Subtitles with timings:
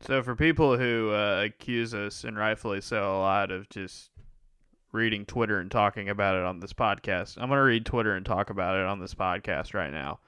[0.00, 4.10] So for people who uh, accuse us, and rightfully so, a lot of just
[4.92, 8.24] reading Twitter and talking about it on this podcast, I'm going to read Twitter and
[8.24, 10.20] talk about it on this podcast right now.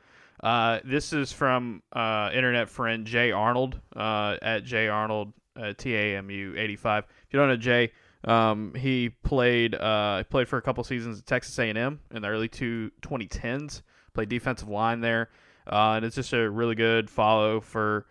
[0.42, 6.56] Uh, this is from uh, internet friend Jay Arnold uh, at Jay Arnold uh, TAMU
[6.56, 7.04] 85.
[7.04, 7.92] If you don't know Jay,
[8.24, 12.48] um, he played uh, played for a couple seasons at Texas A&M in the early
[12.48, 13.82] two 2010s.
[14.14, 15.28] Played defensive line there,
[15.66, 18.06] and it's just a really good follow for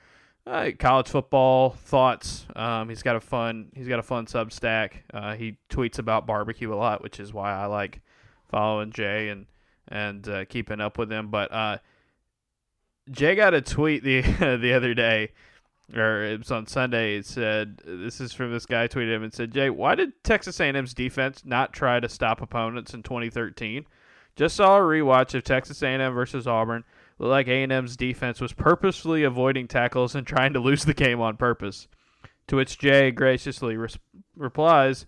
[0.47, 2.45] uh, college football thoughts.
[2.55, 4.93] Um, he's got a fun he's got a fun Substack.
[5.13, 8.01] Uh, he tweets about barbecue a lot, which is why I like
[8.49, 9.45] following Jay and
[9.87, 11.29] and uh, keeping up with him.
[11.29, 11.77] But uh,
[13.11, 14.21] Jay got a tweet the
[14.61, 15.31] the other day,
[15.93, 17.17] or it was on Sunday.
[17.17, 20.59] It said this is from this guy tweeted him and said, "Jay, why did Texas
[20.59, 23.85] A&M's defense not try to stop opponents in 2013?
[24.35, 26.83] Just saw a rewatch of Texas A&M versus Auburn."
[27.19, 31.87] Like A&M's defense was purposefully avoiding tackles and trying to lose the game on purpose.
[32.47, 33.97] To which Jay graciously res-
[34.35, 35.05] replies,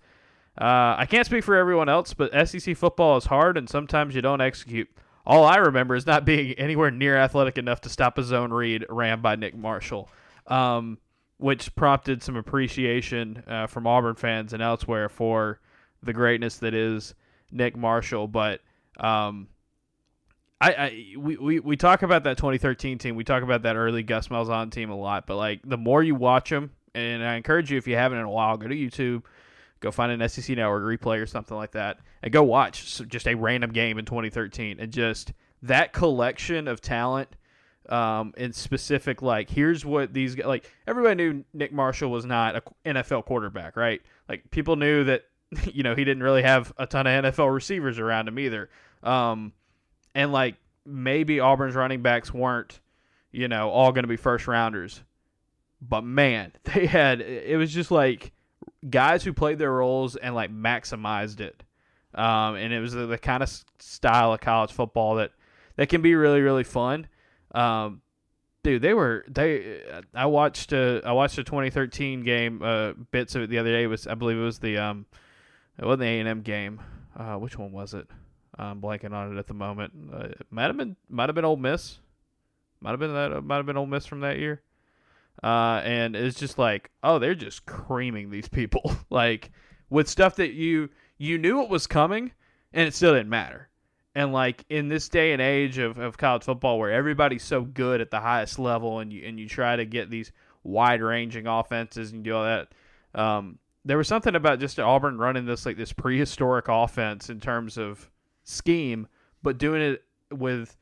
[0.59, 4.22] uh, I can't speak for everyone else, but SEC football is hard and sometimes you
[4.22, 4.89] don't execute.
[5.25, 8.86] All I remember is not being anywhere near athletic enough to stop a zone read
[8.89, 10.09] ran by Nick Marshall,
[10.48, 10.98] um,
[11.38, 15.59] which prompted some appreciation uh, from Auburn fans and elsewhere for
[16.02, 17.14] the greatness that is
[17.52, 18.28] Nick Marshall.
[18.28, 18.61] But
[19.00, 19.48] um,
[20.61, 23.15] I, I we, we, we talk about that 2013 team.
[23.15, 25.25] We talk about that early Gus Malzahn team a lot.
[25.25, 28.25] But like the more you watch them, and I encourage you if you haven't in
[28.25, 29.23] a while, go to YouTube,
[29.80, 33.35] go find an SEC Network replay or something like that, and go watch just a
[33.35, 37.30] random game in 2013, and just that collection of talent.
[37.87, 42.93] Um, in specific, like here's what these like everybody knew Nick Marshall was not an
[42.97, 43.99] NFL quarterback, right?
[44.27, 45.23] Like people knew that
[45.73, 48.69] you know he didn't really have a ton of NFL receivers around him either.
[49.02, 49.53] Um,
[50.15, 52.79] and like maybe Auburn's running backs weren't,
[53.31, 55.03] you know, all going to be first rounders.
[55.81, 58.31] But man, they had it was just like
[58.87, 61.63] guys who played their roles and like maximized it.
[62.13, 65.31] Um, and it was the, the, kind of style of college football that
[65.75, 67.08] that can be really really fun.
[67.53, 68.02] Um,
[68.64, 69.81] dude, they were they.
[70.15, 73.83] I watched uh, I watched a 2013 game uh, bits of it the other day.
[73.83, 75.05] It was I believe it was the um,
[75.77, 76.81] it wasn't the A and M game.
[77.15, 78.08] Uh, which one was it?
[78.59, 79.93] I'm blanking on it at the moment.
[80.14, 81.99] Uh, might have been might have been Ole Miss.
[82.81, 84.61] Might have been that might have been Ole Miss from that year.
[85.42, 89.52] Uh, and it's just like, oh, they're just creaming these people like
[89.89, 92.31] with stuff that you you knew it was coming,
[92.73, 93.69] and it still didn't matter.
[94.14, 98.02] And like in this day and age of, of college football, where everybody's so good
[98.02, 100.31] at the highest level, and you and you try to get these
[100.64, 102.73] wide ranging offenses and do all that,
[103.15, 107.77] um, there was something about just Auburn running this like this prehistoric offense in terms
[107.77, 108.09] of
[108.44, 109.08] scheme,
[109.44, 110.77] but doing it with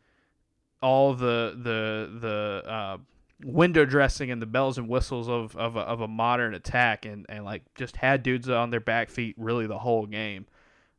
[0.82, 2.98] all the the the uh,
[3.44, 7.26] window dressing and the bells and whistles of of a, of a modern attack, and
[7.30, 10.46] and like just had dudes on their back feet really the whole game.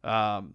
[0.04, 0.54] Um,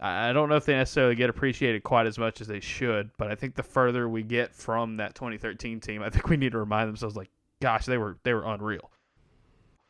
[0.00, 3.30] I don't know if they necessarily get appreciated quite as much as they should, but
[3.30, 6.58] I think the further we get from that 2013 team, I think we need to
[6.58, 7.30] remind themselves like,
[7.60, 8.90] gosh, they were they were unreal.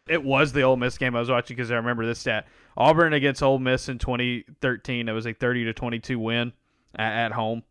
[0.08, 2.46] It was the Ole Miss game I was watching because I remember this stat.
[2.78, 5.08] Auburn against Ole Miss in 2013.
[5.08, 6.52] It was a 30 to 22 win
[6.94, 7.64] at, at home.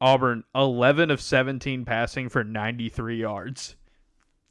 [0.00, 3.74] Auburn 11 of 17 passing for 93 yards.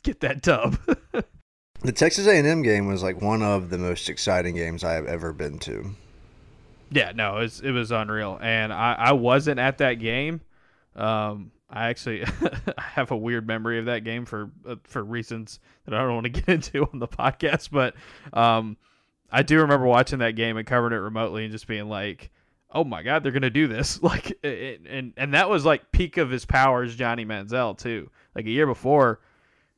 [0.03, 0.77] Get that tub.
[1.81, 5.31] the Texas A&M game was like one of the most exciting games I have ever
[5.31, 5.91] been to.
[6.91, 10.41] Yeah, no, it was, it was unreal, and I, I wasn't at that game.
[10.95, 12.23] Um, I actually
[12.77, 16.25] have a weird memory of that game for uh, for reasons that I don't want
[16.25, 17.95] to get into on the podcast, but
[18.33, 18.77] um,
[19.31, 22.31] I do remember watching that game and covering it remotely and just being like,
[22.71, 26.17] "Oh my god, they're gonna do this!" Like, it, and and that was like peak
[26.17, 28.09] of his powers, Johnny Manziel too.
[28.35, 29.19] Like a year before,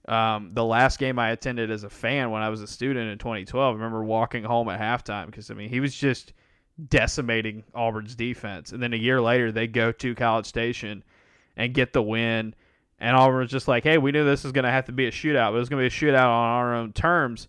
[0.07, 3.17] um, the last game I attended as a fan when I was a student in
[3.17, 3.73] 2012.
[3.73, 6.33] I remember walking home at halftime because I mean he was just
[6.89, 11.03] decimating Auburn's defense, and then a year later they go to College Station
[11.57, 12.53] and get the win.
[12.99, 15.05] And Auburn was just like, hey, we knew this was going to have to be
[15.05, 17.47] a shootout, but it was going to be a shootout on our own terms.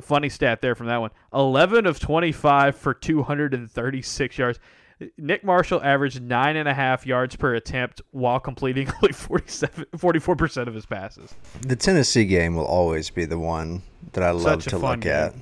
[0.00, 4.58] Funny stat there from that one 11 of 25 for 236 yards.
[5.16, 10.66] Nick Marshall averaged nine and a half yards per attempt while completing only 47, 44%
[10.66, 11.34] of his passes.
[11.62, 13.82] The Tennessee game will always be the one
[14.12, 15.12] that I love to look game.
[15.12, 15.34] at.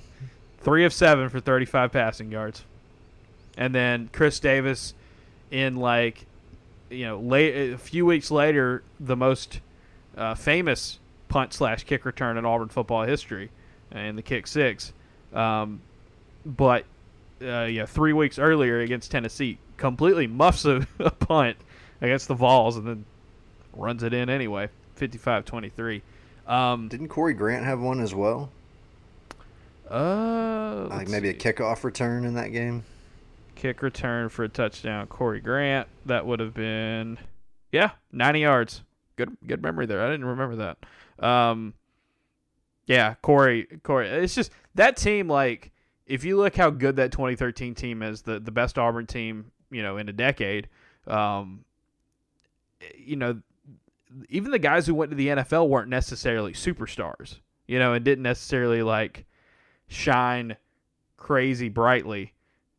[0.61, 2.65] Three of seven for 35 passing yards.
[3.57, 4.95] And then Chris Davis
[5.51, 6.27] in like
[6.91, 9.61] you know, late, a few weeks later, the most
[10.17, 10.99] uh, famous
[11.29, 13.51] punt slash kick return in Auburn football history,
[13.91, 14.93] and the kick six.
[15.33, 15.81] Um,
[16.45, 16.85] but
[17.43, 21.57] uh, yeah, three weeks earlier against Tennessee, completely muffs a, a, punt
[22.01, 23.05] against the Vols and then
[23.75, 24.69] runs it in anyway,
[24.99, 26.03] 55-23.
[26.47, 28.51] Um, Didn't Corey Grant have one as well?
[29.91, 31.39] uh, Like maybe a see.
[31.39, 32.85] kickoff return in that game.
[33.55, 35.07] kick return for a touchdown.
[35.07, 35.89] Corey Grant.
[36.07, 37.19] That would have been,
[37.73, 38.83] yeah, 90 yards.
[39.17, 40.03] Good, good memory there.
[40.05, 41.25] I didn't remember that.
[41.25, 41.75] Um,
[42.89, 44.09] yeah, Corey, Corey.
[44.09, 45.29] It's just that team.
[45.29, 45.71] Like,
[46.07, 49.83] if you look how good that 2013 team is, the the best Auburn team, you
[49.83, 50.69] know, in a decade.
[51.07, 51.65] Um,
[52.97, 53.41] you know,
[54.31, 57.39] even the guys who went to the NFL weren't necessarily superstars.
[57.67, 59.27] You know, and didn't necessarily like
[59.89, 60.57] shine
[61.19, 62.33] crazy brightly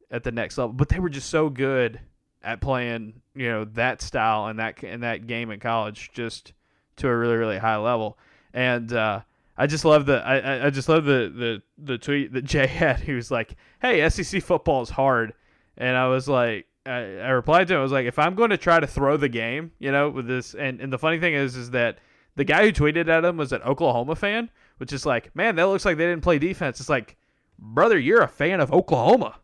[0.09, 1.99] at the next level, but they were just so good
[2.41, 6.53] at playing, you know, that style and that and that game in college just
[6.95, 8.17] to a really really high level.
[8.51, 9.21] And uh,
[9.59, 13.01] I just love the I, I- just love the, the the tweet that Jay had.
[13.01, 15.33] He was like, "Hey, SEC football is hard,"
[15.77, 16.65] and I was like.
[16.85, 17.81] I, I replied to him.
[17.81, 20.25] I was like, if I'm going to try to throw the game, you know, with
[20.27, 21.99] this, and, and the funny thing is, is that
[22.35, 25.65] the guy who tweeted at him was an Oklahoma fan, which is like, man, that
[25.67, 26.79] looks like they didn't play defense.
[26.79, 27.17] It's like,
[27.59, 29.35] brother, you're a fan of Oklahoma.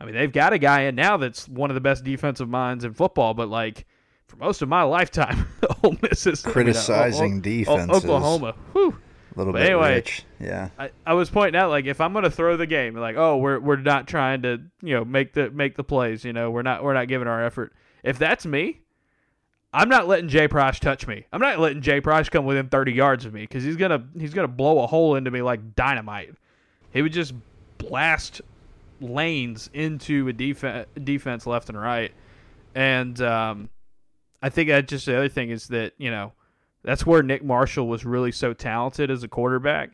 [0.00, 2.84] I mean, they've got a guy in now that's one of the best defensive minds
[2.84, 3.86] in football, but like
[4.26, 5.46] for most of my lifetime,
[5.84, 7.90] Ole Miss is Criticizing O- defenses.
[8.04, 8.54] Oklahoma.
[8.72, 8.98] Whew.
[9.38, 10.24] Little But bit anyway, rich.
[10.40, 10.70] Yeah.
[10.76, 13.60] I, I was pointing out like if I'm gonna throw the game, like oh we're
[13.60, 16.82] we're not trying to you know make the make the plays, you know we're not
[16.82, 17.72] we're not giving our effort.
[18.02, 18.80] If that's me,
[19.72, 21.24] I'm not letting Jay Prosch touch me.
[21.32, 24.34] I'm not letting Jay Prosch come within 30 yards of me because he's gonna he's
[24.34, 26.34] gonna blow a hole into me like dynamite.
[26.92, 27.32] He would just
[27.78, 28.40] blast
[29.00, 32.12] lanes into a defense defense left and right,
[32.74, 33.68] and um,
[34.42, 36.32] I think that just the other thing is that you know
[36.88, 39.90] that's where Nick Marshall was really so talented as a quarterback.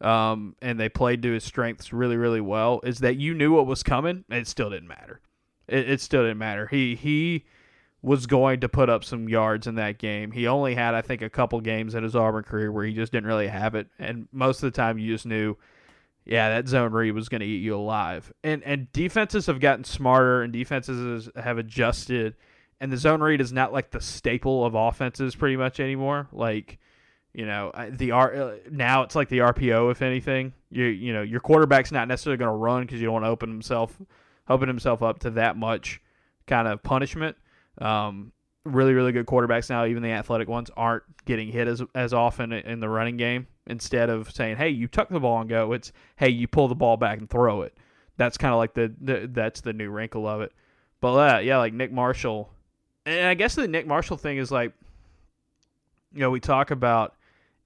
[0.00, 2.80] Um, and they played to his strengths really, really well.
[2.82, 4.24] Is that you knew what was coming?
[4.28, 5.20] It still didn't matter.
[5.68, 6.66] It, it still didn't matter.
[6.66, 7.44] He he
[8.02, 10.32] was going to put up some yards in that game.
[10.32, 13.12] He only had, I think, a couple games in his Auburn career where he just
[13.12, 15.56] didn't really have it, and most of the time you just knew,
[16.24, 18.32] yeah, that zone read was going to eat you alive.
[18.42, 22.34] And and defenses have gotten smarter, and defenses have adjusted,
[22.82, 26.26] and the zone read is not like the staple of offenses pretty much anymore.
[26.32, 26.80] Like,
[27.32, 29.92] you know, the R uh, now it's like the RPO.
[29.92, 33.12] If anything, you you know your quarterback's not necessarily going to run because you don't
[33.14, 33.96] want to open himself
[34.48, 36.02] open himself up to that much
[36.48, 37.36] kind of punishment.
[37.78, 38.32] Um,
[38.64, 42.52] really, really good quarterbacks now, even the athletic ones, aren't getting hit as as often
[42.52, 43.46] in the running game.
[43.68, 46.74] Instead of saying, "Hey, you tuck the ball and go," it's, "Hey, you pull the
[46.74, 47.78] ball back and throw it."
[48.16, 50.52] That's kind of like the, the that's the new wrinkle of it.
[51.00, 52.52] But uh, yeah, like Nick Marshall,
[53.06, 54.72] and I guess the Nick Marshall thing is like,
[56.12, 57.14] you know, we talk about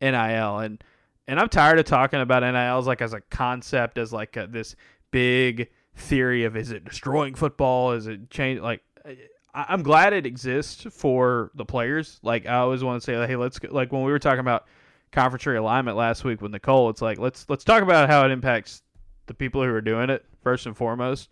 [0.01, 0.83] NIL and
[1.29, 4.77] and I'm tired of talking about NILs like as a concept, as like a, this
[5.11, 7.93] big theory of is it destroying football?
[7.93, 8.61] Is it change?
[8.61, 12.21] Like, I, I'm glad it exists for the players.
[12.23, 14.67] Like, I always want to say, hey, let's like when we were talking about
[15.11, 18.83] conference realignment last week with Nicole, it's like let's let's talk about how it impacts
[19.27, 21.29] the people who are doing it first and foremost.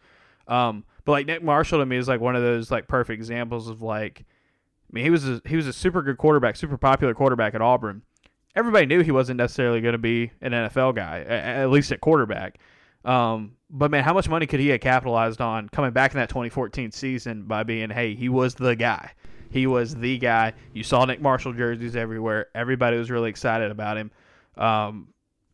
[0.48, 3.68] Um, but like Nick Marshall to me is like one of those like perfect examples
[3.68, 7.14] of like, I mean, he was a, he was a super good quarterback, super popular
[7.14, 8.02] quarterback at Auburn.
[8.56, 12.58] Everybody knew he wasn't necessarily going to be an NFL guy, at least at quarterback.
[13.04, 16.28] Um, but man, how much money could he have capitalized on coming back in that
[16.28, 19.12] 2014 season by being, hey, he was the guy.
[19.50, 20.52] He was the guy.
[20.72, 22.46] You saw Nick Marshall jerseys everywhere.
[22.54, 24.10] Everybody was really excited about him.
[24.56, 25.08] Um,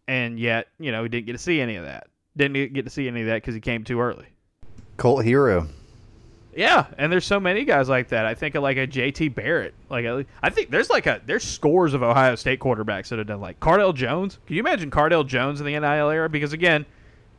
[0.06, 2.08] and yet, you know, he didn't get to see any of that.
[2.36, 4.26] Didn't get to see any of that because he came too early.
[5.00, 5.66] Cult hero.
[6.54, 8.26] Yeah, and there's so many guys like that.
[8.26, 9.72] I think of like a JT Barrett.
[9.88, 10.04] Like
[10.42, 13.58] I think there's like a there's scores of Ohio State quarterbacks that have done like
[13.60, 14.38] Cardale Jones.
[14.46, 16.28] Can you imagine Cardale Jones in the NIL era?
[16.28, 16.84] Because again,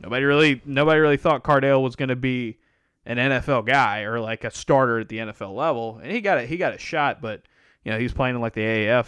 [0.00, 2.58] nobody really nobody really thought Cardale was going to be
[3.06, 6.42] an NFL guy or like a starter at the NFL level, and he got a,
[6.42, 7.42] he got a shot, but
[7.84, 9.06] you know he was playing in like the AAF,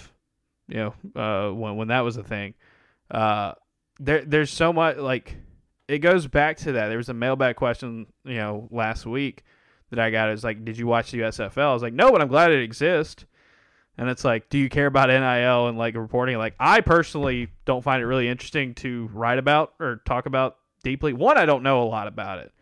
[0.68, 2.54] you know, uh, when when that was a thing.
[3.11, 3.54] Uh,
[3.99, 5.38] there there's so much like
[5.88, 6.88] it goes back to that.
[6.88, 9.44] There was a mailbag question, you know, last week
[9.90, 10.28] that I got.
[10.28, 11.70] It was like, did you watch the USFL?
[11.70, 13.24] I was like, no, but I'm glad it exists.
[13.96, 16.36] And it's like, do you care about NIL and like reporting?
[16.36, 21.12] Like, I personally don't find it really interesting to write about or talk about deeply.
[21.12, 22.52] One, I don't know a lot about it.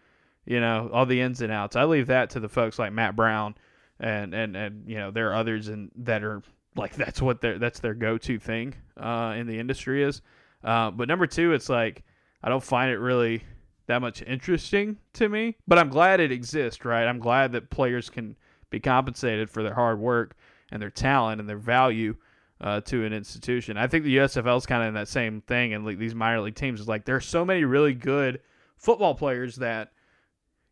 [0.44, 1.76] You know, all the ins and outs.
[1.76, 3.54] I leave that to the folks like Matt Brown
[4.00, 6.42] and and and you know there are others and that are
[6.74, 10.20] like that's what their that's their go to thing uh, in the industry is.
[10.64, 12.02] Uh, but number two, it's like
[12.42, 13.44] I don't find it really
[13.87, 15.56] that much interesting to me.
[15.66, 17.06] But I'm glad it exists, right?
[17.06, 18.37] I'm glad that players can
[18.70, 20.37] be compensated for their hard work
[20.70, 22.16] and their talent and their value
[22.61, 23.76] uh, to an institution.
[23.76, 26.40] I think the USFL is kind of in that same thing, and like these minor
[26.40, 28.40] league teams is like there are so many really good
[28.76, 29.92] football players that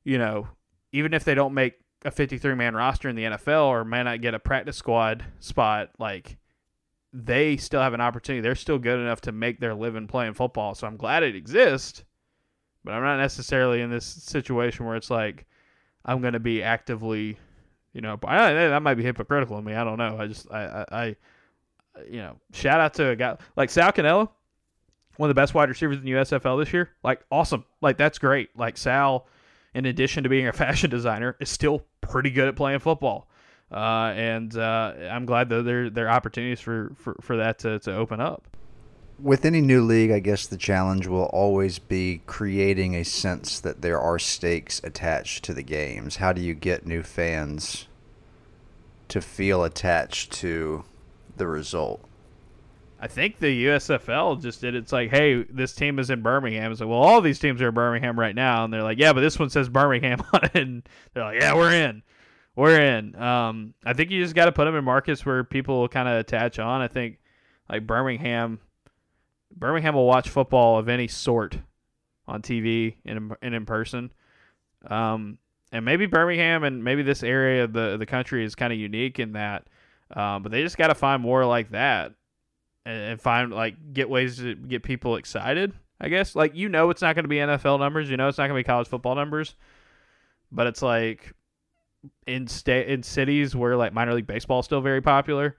[0.05, 0.49] you know
[0.93, 1.75] even if they don't make
[2.05, 5.91] a 53 man roster in the NFL or may not get a practice squad spot,
[5.99, 6.39] like
[7.13, 8.41] they still have an opportunity.
[8.41, 10.75] They're still good enough to make their living playing football.
[10.75, 12.05] So I'm glad it exists,
[12.85, 15.47] but I'm not necessarily in this situation where it's like
[16.05, 17.39] I'm going to be actively,
[17.93, 19.75] you know, I, that might be hypocritical of me.
[19.75, 20.17] I don't know.
[20.19, 21.17] I just, I, I, I
[22.09, 24.29] you know, shout out to a guy like Sal Cannella,
[25.17, 26.91] one of the best wide receivers in the USFL this year.
[27.03, 27.65] Like, awesome.
[27.81, 28.57] Like, that's great.
[28.57, 29.27] Like, Sal,
[29.75, 33.29] in addition to being a fashion designer, is still pretty good at playing football.
[33.71, 37.79] Uh, and uh, I'm glad that there there are opportunities for, for, for that to,
[37.81, 38.43] to open up.
[39.19, 43.83] With any new league, I guess the challenge will always be creating a sense that
[43.83, 46.17] there are stakes attached to the games.
[46.17, 47.87] How do you get new fans
[49.09, 50.85] to feel attached to
[51.37, 52.03] the result?
[52.99, 54.75] I think the USFL just did.
[54.75, 56.73] It's like, hey, this team is in Birmingham.
[56.73, 59.13] It's like, well, all these teams are in Birmingham right now, and they're like, yeah,
[59.13, 60.83] but this one says Birmingham on it, and
[61.15, 62.03] they're like, yeah, we're in
[62.57, 63.15] we're in.
[63.17, 66.19] Um, I think you just got to put them in markets where people kind of
[66.19, 66.81] attach on.
[66.81, 67.19] I think
[67.69, 68.59] like Birmingham,
[69.57, 71.59] Birmingham will watch football of any sort
[72.27, 74.13] on TV and in, in person.
[74.87, 75.39] Um,
[75.73, 79.19] and maybe Birmingham and maybe this area of the the country is kind of unique
[79.19, 79.67] in that.
[80.15, 82.13] Um, but they just got to find more like that
[82.85, 85.73] and, and find like get ways to get people excited.
[86.01, 88.39] I guess like you know it's not going to be NFL numbers, you know it's
[88.39, 89.55] not going to be college football numbers,
[90.51, 91.33] but it's like
[92.27, 95.57] in state in cities where like minor league baseball is still very popular.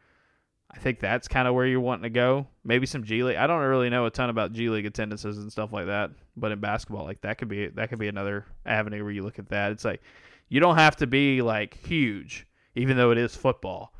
[0.74, 2.48] I think that's kind of where you're wanting to go.
[2.64, 3.36] Maybe some G League.
[3.36, 6.52] I don't really know a ton about G League attendances and stuff like that, but
[6.52, 9.50] in basketball, like that could be that could be another avenue where you look at
[9.50, 9.72] that.
[9.72, 10.02] It's like
[10.48, 13.94] you don't have to be like huge, even though it is football,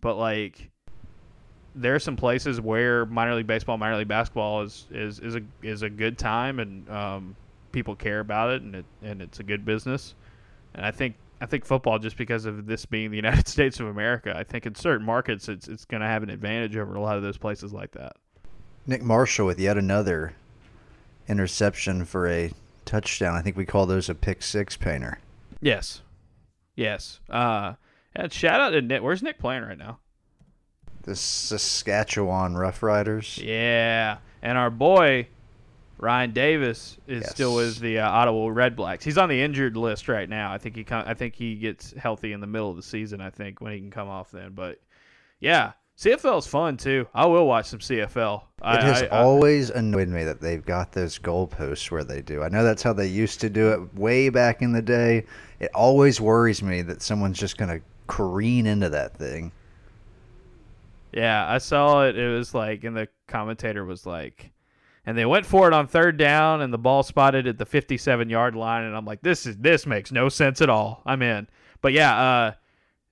[0.00, 0.70] but like
[1.74, 5.40] there are some places where minor league baseball, minor league basketball is is is a
[5.62, 7.36] is a good time and um,
[7.72, 10.14] people care about it and it and it's a good business.
[10.74, 13.86] And I think I think football, just because of this being the United States of
[13.86, 17.00] America, I think in certain markets it's it's going to have an advantage over a
[17.00, 18.16] lot of those places like that.
[18.86, 20.34] Nick Marshall with yet another
[21.28, 22.52] interception for a
[22.84, 23.34] touchdown.
[23.34, 25.18] I think we call those a pick six painter.
[25.60, 26.00] Yes,
[26.74, 27.20] yes.
[27.28, 27.74] Uh,
[28.14, 29.02] and shout out to Nick.
[29.02, 29.98] Where's Nick playing right now?
[31.02, 33.42] The Saskatchewan Roughriders.
[33.42, 35.28] Yeah, and our boy
[35.98, 37.30] Ryan Davis is yes.
[37.30, 39.04] still with the uh, Ottawa Red Blacks.
[39.04, 40.52] He's on the injured list right now.
[40.52, 43.20] I think he I think he gets healthy in the middle of the season.
[43.20, 44.52] I think when he can come off then.
[44.54, 44.80] But
[45.40, 47.08] yeah, CFL is fun too.
[47.12, 48.38] I will watch some CFL.
[48.38, 52.22] It I, has I, always I, annoyed me that they've got those goalposts where they
[52.22, 52.44] do.
[52.44, 55.26] I know that's how they used to do it way back in the day.
[55.58, 59.50] It always worries me that someone's just going to careen into that thing.
[61.12, 62.16] Yeah, I saw it.
[62.16, 64.52] It was like, and the commentator was like
[65.08, 68.28] and they went for it on third down and the ball spotted at the 57
[68.28, 71.00] yard line and i'm like this is this makes no sense at all.
[71.06, 71.48] I'm in.
[71.80, 72.52] But yeah uh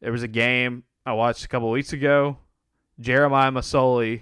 [0.02, 2.36] there was a game i watched a couple weeks ago.
[3.00, 4.20] Jeremiah masoli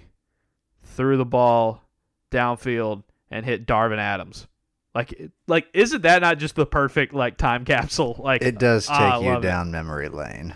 [0.83, 1.83] threw the ball
[2.31, 4.47] downfield and hit darvin adams.
[4.93, 8.15] Like like isn't that not just the perfect like time capsule?
[8.23, 9.71] Like it does take you down it.
[9.71, 10.55] memory lane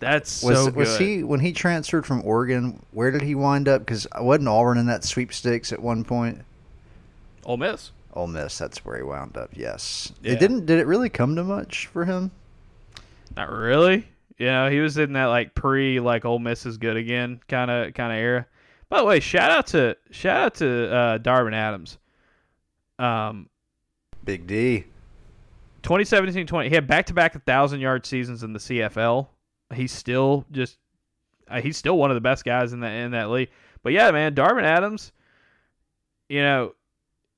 [0.00, 2.82] that's was, so Was he when he transferred from Oregon?
[2.92, 3.82] Where did he wind up?
[3.82, 6.42] Because wasn't Auburn in that sweepstakes at one point?
[7.44, 7.92] Ole Miss.
[8.14, 8.58] Ole Miss.
[8.58, 9.50] That's where he wound up.
[9.54, 10.12] Yes.
[10.22, 10.32] Yeah.
[10.32, 10.66] It didn't.
[10.66, 12.30] Did it really come to much for him?
[13.36, 14.08] Not really.
[14.38, 17.70] You know, he was in that like pre like Ole Miss is good again kind
[17.70, 18.46] of kind of era.
[18.88, 21.98] By the way, shout out to shout out to uh, Darvin Adams.
[22.98, 23.48] Um,
[24.24, 24.84] Big D.
[25.82, 26.68] 2017-20.
[26.68, 29.28] He had back-to-back 1,000-yard seasons in the CFL
[29.74, 30.78] he's still just
[31.48, 33.50] uh, he's still one of the best guys in that in that league.
[33.82, 35.12] But yeah, man, Darvin Adams,
[36.28, 36.74] you know,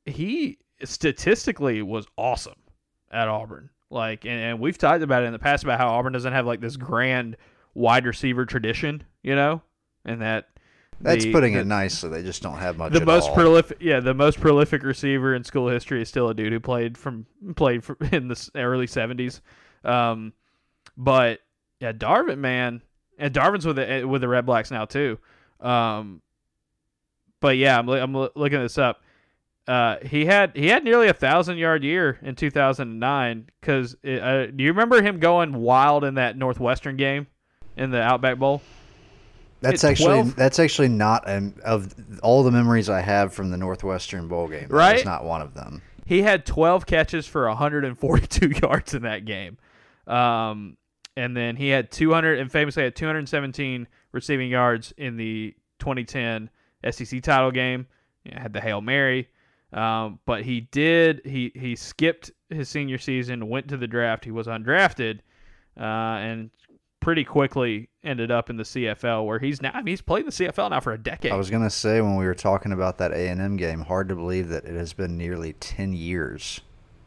[0.04, 2.58] he statistically was awesome
[3.10, 3.70] at Auburn.
[3.90, 6.46] Like, and, and we've talked about it in the past about how Auburn doesn't have
[6.46, 7.36] like this grand
[7.74, 9.62] wide receiver tradition, you know,
[10.04, 10.48] and that
[11.00, 12.08] that's the, putting the, it nicely.
[12.10, 12.92] They just don't have much.
[12.92, 13.34] The most all.
[13.34, 16.96] prolific, yeah, the most prolific receiver in school history is still a dude who played
[16.96, 19.40] from played for, in the early seventies.
[19.84, 20.32] Um,
[20.96, 21.40] but
[21.82, 22.80] yeah, Darvin, man,
[23.18, 25.18] and Darvin's with the with the Red Blacks now too.
[25.60, 26.22] Um,
[27.40, 29.02] but yeah, I'm I'm looking this up.
[29.66, 33.48] Uh, he had he had nearly a thousand yard year in 2009.
[33.60, 37.26] Because uh, do you remember him going wild in that Northwestern game
[37.76, 38.62] in the Outback Bowl?
[39.60, 40.36] That's actually 12?
[40.36, 44.68] that's actually not of all the memories I have from the Northwestern bowl game.
[44.68, 45.82] Right, it's not one of them.
[46.04, 49.58] He had 12 catches for 142 yards in that game.
[50.06, 50.76] Um,
[51.16, 56.50] and then he had 200 and famously had 217 receiving yards in the 2010
[56.90, 57.86] SEC title game.
[58.24, 59.28] You know, had the hail mary,
[59.72, 64.24] um, but he did he he skipped his senior season, went to the draft.
[64.24, 65.20] He was undrafted,
[65.76, 66.50] uh, and
[67.00, 70.26] pretty quickly ended up in the CFL, where he's now I mean, he's played in
[70.26, 71.32] the CFL now for a decade.
[71.32, 74.08] I was gonna say when we were talking about that A and M game, hard
[74.08, 76.60] to believe that it has been nearly ten years.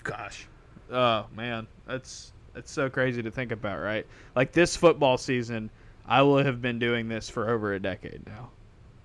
[0.03, 0.47] Gosh,
[0.91, 4.07] oh man, that's that's so crazy to think about, right?
[4.35, 5.69] Like this football season,
[6.07, 8.49] I will have been doing this for over a decade now.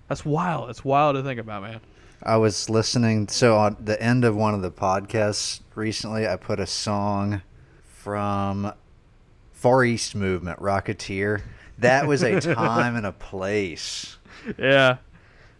[0.08, 0.68] That's wild.
[0.68, 1.80] That's wild to think about, man.
[2.22, 3.28] I was listening.
[3.28, 7.42] So on the end of one of the podcasts recently, I put a song
[7.82, 8.72] from
[9.52, 11.42] Far East Movement, Rocketeer.
[11.78, 14.18] That was a time and a place.
[14.58, 14.98] Yeah.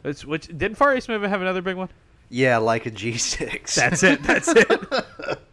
[0.04, 1.88] It's, which didn't Far East Movement have another big one?
[2.28, 3.74] Yeah, like a G6.
[3.74, 4.22] That's it.
[4.22, 5.38] That's it.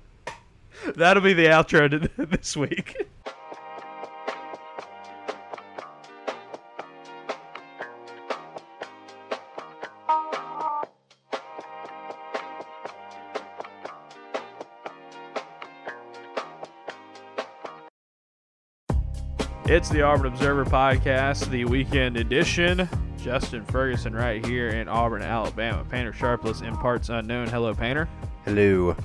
[0.96, 2.96] That'll be the outro to this week.
[19.70, 22.88] It's the Auburn Observer Podcast, the weekend edition.
[23.17, 25.84] Justin Ferguson right here in Auburn, Alabama.
[25.89, 27.50] Painter Sharpless in parts unknown.
[27.50, 28.08] Hello, Painter.
[28.46, 28.96] Hello.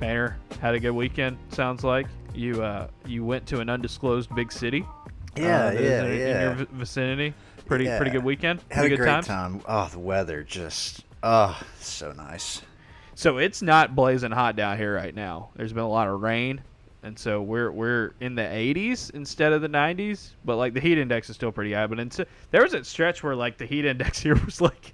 [0.00, 1.38] Painter had a good weekend.
[1.50, 4.84] Sounds like you uh, you went to an undisclosed big city.
[5.36, 6.50] Yeah, uh, yeah, in, yeah.
[6.52, 7.34] In your vicinity.
[7.66, 7.96] Pretty Yeah.
[7.98, 8.60] pretty good weekend.
[8.70, 9.26] Had Pretty a good great times?
[9.26, 9.60] time.
[9.66, 12.62] Oh, the weather just oh, so nice.
[13.14, 15.50] So it's not blazing hot down here right now.
[15.54, 16.62] There's been a lot of rain,
[17.02, 20.30] and so we're we're in the 80s instead of the 90s.
[20.44, 21.86] But like the heat index is still pretty high.
[21.86, 24.92] But it's, there was a stretch where like the heat index here was like,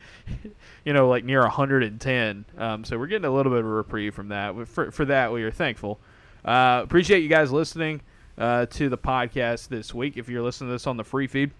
[0.87, 2.45] you know, like near 110.
[2.57, 4.55] Um, so we're getting a little bit of a reprieve from that.
[4.69, 5.99] For for that, we are thankful.
[6.45, 8.01] Uh, appreciate you guys listening
[8.39, 10.17] uh, to the podcast this week.
[10.17, 11.51] If you're listening to this on the free feed,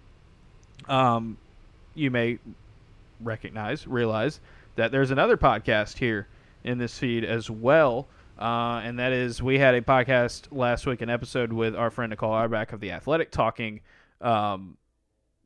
[0.87, 1.37] um,
[1.93, 2.39] you may
[3.19, 4.39] recognize, realize
[4.77, 6.29] that there's another podcast here
[6.63, 8.07] in this feed as well.
[8.39, 12.11] Uh, and that is, we had a podcast last week, an episode with our friend
[12.11, 13.81] Nicole Auerbach of The Athletic, talking
[14.21, 14.77] um,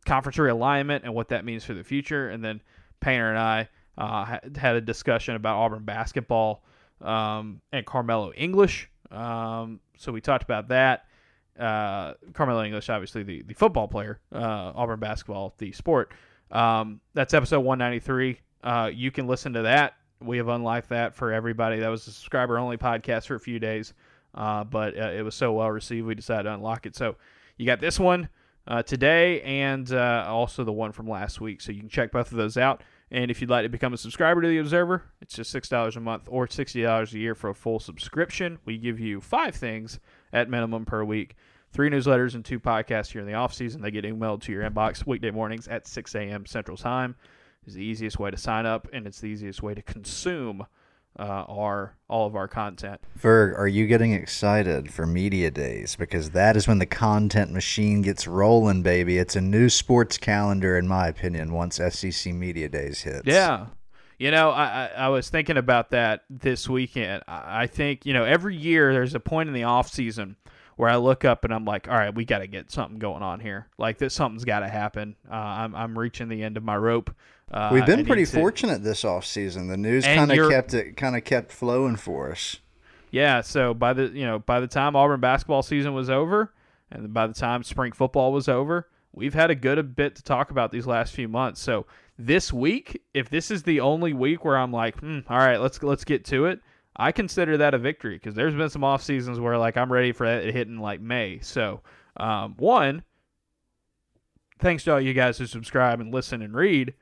[0.05, 2.29] conference realignment and what that means for the future.
[2.29, 2.61] And then
[3.01, 6.63] Painter and I uh, had a discussion about Auburn basketball
[7.01, 8.89] um, and Carmelo English.
[9.11, 11.05] Um, so we talked about that.
[11.59, 16.13] Uh, Carmelo English, obviously the, the football player, uh, Auburn basketball, the sport.
[16.49, 18.39] Um, that's episode 193.
[18.63, 19.95] Uh, you can listen to that.
[20.21, 21.79] We have unlocked that for everybody.
[21.79, 23.93] That was a subscriber only podcast for a few days,
[24.35, 26.95] uh, but uh, it was so well received, we decided to unlock it.
[26.95, 27.15] So
[27.57, 28.29] you got this one
[28.85, 31.59] today and also the one from last week.
[31.61, 32.83] So you can check both of those out.
[33.11, 35.99] And if you'd like to become a subscriber to the Observer, it's just $6 a
[35.99, 38.57] month or $60 a year for a full subscription.
[38.63, 39.99] We give you five things
[40.31, 41.35] at minimum per week
[41.71, 43.81] three newsletters and two podcasts here in the off season.
[43.81, 46.45] They get emailed to your inbox weekday mornings at 6 a.m.
[46.45, 47.15] Central Time.
[47.65, 50.65] Is the easiest way to sign up, and it's the easiest way to consume
[51.19, 53.01] uh, our all of our content.
[53.17, 55.95] Ferg, are you getting excited for media days?
[55.95, 59.17] Because that is when the content machine gets rolling, baby.
[59.17, 63.23] It's a new sports calendar, in my opinion, once SEC media days hits.
[63.25, 63.67] Yeah.
[64.19, 67.23] You know, I, I, I was thinking about that this weekend.
[67.27, 70.35] I, I think, you know, every year there's a point in the off season
[70.77, 73.23] where I look up and I'm like, all right, we got to get something going
[73.23, 73.67] on here.
[73.77, 75.15] Like this, something's got to happen.
[75.29, 77.13] Uh, I'm, I'm reaching the end of my rope.
[77.51, 79.67] Uh, We've been pretty to- fortunate this off season.
[79.67, 82.57] The news kind of kept it kind of kept flowing for us.
[83.11, 86.53] Yeah, so by the you know by the time Auburn basketball season was over,
[86.89, 90.49] and by the time spring football was over, we've had a good bit to talk
[90.49, 91.59] about these last few months.
[91.59, 91.85] So
[92.17, 95.83] this week, if this is the only week where I'm like, hmm, all right, let's
[95.83, 96.61] let's get to it,
[96.95, 100.11] I consider that a victory because there's been some off seasons where like I'm ready
[100.11, 101.39] for it hitting like May.
[101.41, 101.81] So
[102.17, 103.03] um, one,
[104.59, 106.93] thanks to all you guys who subscribe and listen and read.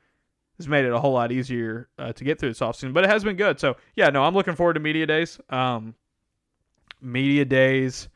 [0.57, 3.09] Has made it a whole lot easier uh, to get through this offseason, but it
[3.09, 3.61] has been good.
[3.61, 5.39] So yeah, no, I'm looking forward to media days.
[5.49, 5.95] Um,
[7.01, 8.09] media days.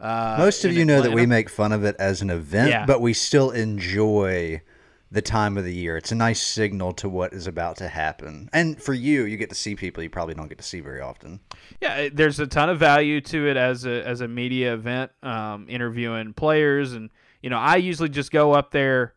[0.00, 2.86] Uh, Most of you know that we make fun of it as an event, Yeah.
[2.86, 4.62] but we still enjoy
[5.10, 5.96] the time of the year.
[5.96, 8.48] It's a nice signal to what is about to happen.
[8.52, 11.00] And for you, you get to see people you probably don't get to see very
[11.00, 11.40] often.
[11.80, 15.66] Yeah, there's a ton of value to it as a as a media event, um,
[15.68, 17.10] interviewing players, and
[17.42, 19.14] you know, I usually just go up there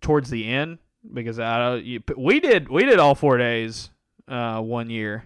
[0.00, 0.78] towards the end
[1.12, 1.76] because I.
[1.76, 3.90] You, we did we did all four days
[4.26, 5.24] uh, one year,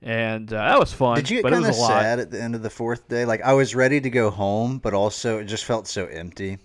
[0.00, 1.16] and uh, that was fun.
[1.16, 1.88] Did you get kind of lot.
[1.88, 3.26] sad at the end of the fourth day?
[3.26, 6.58] Like I was ready to go home, but also it just felt so empty.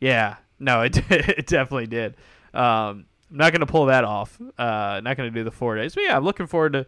[0.00, 2.16] Yeah, no, it it definitely did.
[2.52, 4.40] Um, I'm not gonna pull that off.
[4.58, 6.86] Uh, not gonna do the four days, but yeah, I'm looking forward to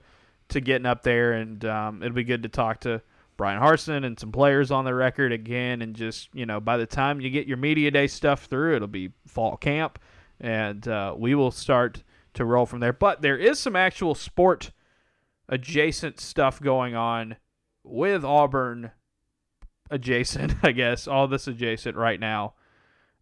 [0.49, 3.03] to getting up there, and um, it'll be good to talk to
[3.37, 6.87] Bryan Harsin and some players on the record again, and just you know, by the
[6.87, 9.99] time you get your media day stuff through, it'll be fall camp,
[10.41, 12.03] and uh, we will start
[12.35, 12.93] to roll from there.
[12.93, 14.71] But there is some actual sport
[15.49, 17.37] adjacent stuff going on
[17.83, 18.93] with Auburn
[19.91, 22.55] adjacent, I guess, all this adjacent right now.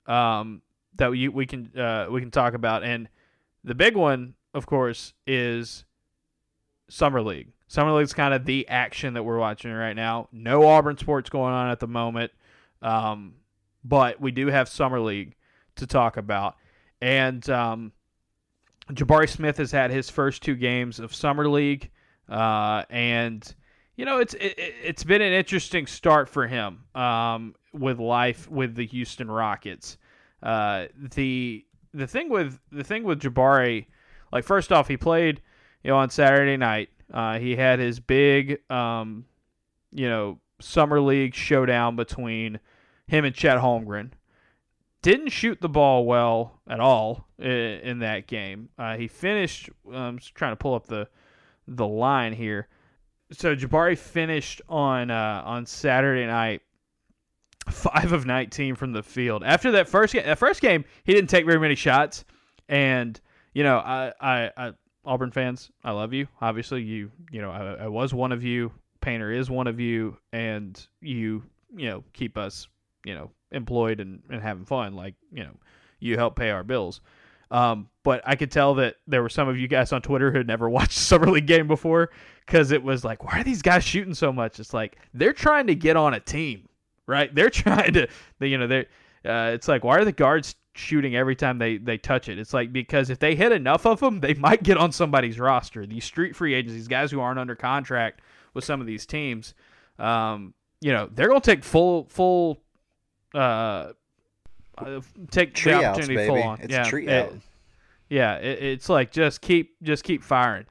[0.06, 0.62] Um,
[0.96, 3.08] that we we can uh, we can talk about, and
[3.64, 5.84] the big one, of course, is
[6.88, 7.48] summer league.
[7.66, 10.28] Summer league's kind of the action that we're watching right now.
[10.32, 12.30] No Auburn sports going on at the moment,
[12.82, 13.34] um,
[13.82, 15.34] but we do have summer league
[15.76, 16.56] to talk about,
[17.00, 17.92] and um,
[18.92, 21.90] Jabari Smith has had his first two games of summer league,
[22.28, 23.54] uh, and
[23.96, 28.74] you know it's it, it's been an interesting start for him um, with life with
[28.74, 29.98] the Houston Rockets.
[30.42, 33.86] Uh, the the thing with the thing with Jabari,
[34.32, 35.42] like first off, he played
[35.82, 36.90] you know on Saturday night.
[37.12, 39.24] Uh, he had his big um,
[39.92, 42.58] you know summer league showdown between
[43.06, 44.10] him and Chet Holmgren.
[45.02, 48.70] Didn't shoot the ball well at all in, in that game.
[48.78, 49.68] Uh, he finished.
[49.92, 51.08] I'm trying to pull up the
[51.66, 52.68] the line here.
[53.32, 56.62] So Jabari finished on uh, on Saturday night
[57.70, 59.42] five of 19 from the field.
[59.44, 62.24] After that first game, that first game, he didn't take very many shots.
[62.68, 63.20] And,
[63.52, 64.72] you know, I, I, I
[65.04, 66.26] Auburn fans, I love you.
[66.40, 68.72] Obviously, you, you know, I, I was one of you.
[69.00, 70.16] Painter is one of you.
[70.32, 71.42] And you,
[71.76, 72.68] you know, keep us,
[73.04, 74.94] you know, employed and, and having fun.
[74.94, 75.54] Like, you know,
[76.00, 77.00] you help pay our bills.
[77.50, 80.38] Um, but I could tell that there were some of you guys on Twitter who
[80.38, 82.10] had never watched a summer league game before
[82.46, 84.58] because it was like, why are these guys shooting so much?
[84.58, 86.68] It's like they're trying to get on a team
[87.06, 87.34] right?
[87.34, 88.80] They're trying to, they, you know, they
[89.24, 92.38] uh, it's like why are the guards shooting every time they they touch it?
[92.38, 95.86] It's like because if they hit enough of them, they might get on somebody's roster.
[95.86, 98.20] These street free agents, these guys who aren't under contract
[98.52, 99.54] with some of these teams,
[99.98, 102.60] um, you know, they're gonna take full full.
[103.34, 103.92] Uh,
[104.76, 106.60] uh, take tree the opportunity outs, full on.
[106.60, 107.32] It's yeah, tree it- out.
[108.08, 110.66] yeah, it, it's like just keep just keep firing.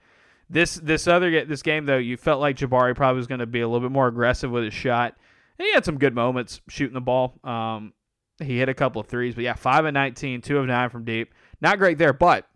[0.50, 3.62] This this other this game though, you felt like Jabari probably was going to be
[3.62, 5.16] a little bit more aggressive with his shot.
[5.58, 7.40] He had some good moments shooting the ball.
[7.44, 7.94] Um,
[8.40, 11.06] he hit a couple of threes, but yeah, five and 19, two of nine from
[11.06, 11.34] deep.
[11.62, 12.48] Not great there, but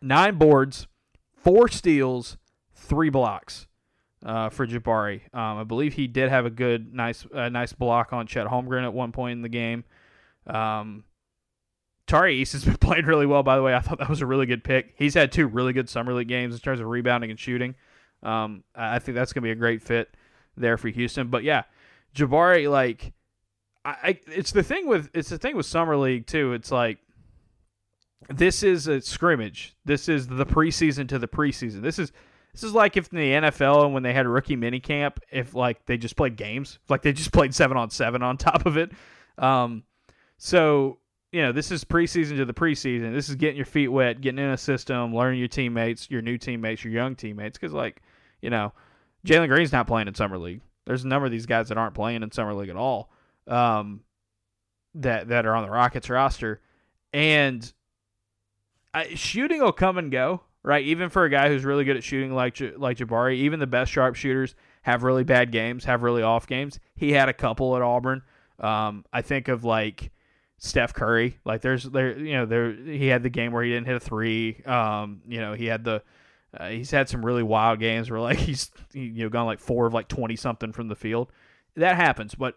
[0.00, 0.86] nine boards,
[1.36, 2.36] four steals,
[2.74, 3.66] three blocks
[4.24, 5.22] uh, for Jabari.
[5.34, 8.84] Um, I believe he did have a good, nice, uh, nice block on Chet Holmgren
[8.84, 9.84] at one point in the game.
[10.46, 11.04] Um,
[12.06, 13.74] Tari Eason has been playing really well, by the way.
[13.74, 14.94] I thought that was a really good pick.
[14.96, 17.74] He's had two really good summer league games in terms of rebounding and shooting.
[18.22, 20.14] Um, I think that's going to be a great fit
[20.56, 21.28] there for Houston.
[21.28, 21.64] But yeah,
[22.14, 23.12] Jabari, like,
[23.84, 26.52] I, I, it's the thing with it's the thing with summer league too.
[26.52, 26.98] It's like
[28.28, 29.74] this is a scrimmage.
[29.84, 31.82] This is the preseason to the preseason.
[31.82, 32.12] This is
[32.52, 35.20] this is like if in the NFL and when they had a rookie mini camp,
[35.30, 38.66] if like they just played games, like they just played seven on seven on top
[38.66, 38.92] of it.
[39.38, 39.84] Um,
[40.36, 40.98] so
[41.32, 43.14] you know this is preseason to the preseason.
[43.14, 46.36] This is getting your feet wet, getting in a system, learning your teammates, your new
[46.36, 47.58] teammates, your young teammates.
[47.58, 48.02] Because like
[48.42, 48.72] you know,
[49.26, 50.60] Jalen Green's not playing in summer league.
[50.88, 53.10] There's a number of these guys that aren't playing in summer league at all.
[53.46, 54.00] Um,
[54.94, 56.62] that that are on the Rockets roster,
[57.12, 57.70] and
[58.94, 60.82] I, shooting will come and go, right?
[60.82, 63.92] Even for a guy who's really good at shooting like like Jabari, even the best
[63.92, 66.80] sharpshooters have really bad games, have really off games.
[66.96, 68.22] He had a couple at Auburn.
[68.58, 70.10] Um, I think of like
[70.56, 71.38] Steph Curry.
[71.44, 74.00] Like there's there you know there he had the game where he didn't hit a
[74.00, 74.62] three.
[74.64, 76.02] Um, you know he had the
[76.56, 79.86] uh, he's had some really wild games where like he's you know gone like four
[79.86, 81.30] of like twenty something from the field.
[81.76, 82.56] That happens, but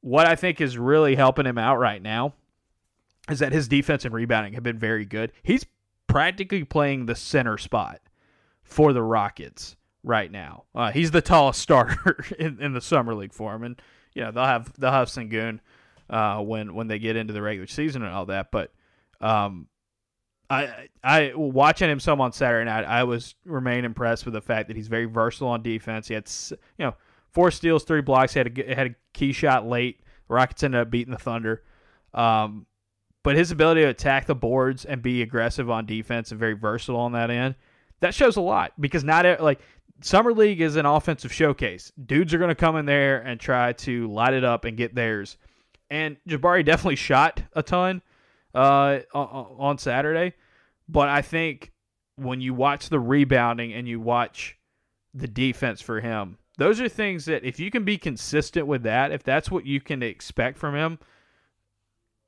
[0.00, 2.34] what I think is really helping him out right now
[3.28, 5.32] is that his defense and rebounding have been very good.
[5.42, 5.66] He's
[6.06, 8.00] practically playing the center spot
[8.62, 10.64] for the Rockets right now.
[10.74, 13.82] Uh, he's the tallest starter in, in the summer league for him, and
[14.14, 15.60] you know they'll have they'll have Sengun
[16.08, 18.50] uh, when when they get into the regular season and all that.
[18.50, 18.72] But
[19.20, 19.66] um,
[20.48, 24.68] I I watching him some on Saturday night, I was remain impressed with the fact
[24.68, 26.08] that he's very versatile on defense.
[26.08, 26.94] He had you know
[27.32, 28.34] four steals, three blocks.
[28.34, 30.00] He had a had a key shot late.
[30.28, 31.62] Rockets ended up beating the Thunder.
[32.14, 32.66] Um,
[33.22, 37.00] but his ability to attack the boards and be aggressive on defense and very versatile
[37.00, 37.56] on that end,
[38.00, 39.60] that shows a lot because not like
[40.00, 41.92] summer league is an offensive showcase.
[42.04, 44.94] Dudes are going to come in there and try to light it up and get
[44.94, 45.38] theirs.
[45.90, 48.02] And Jabari definitely shot a ton
[48.56, 50.32] uh, on, Saturday,
[50.88, 51.72] but I think
[52.16, 54.56] when you watch the rebounding and you watch
[55.12, 59.12] the defense for him, those are things that if you can be consistent with that,
[59.12, 60.98] if that's what you can expect from him,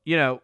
[0.04, 0.42] you know,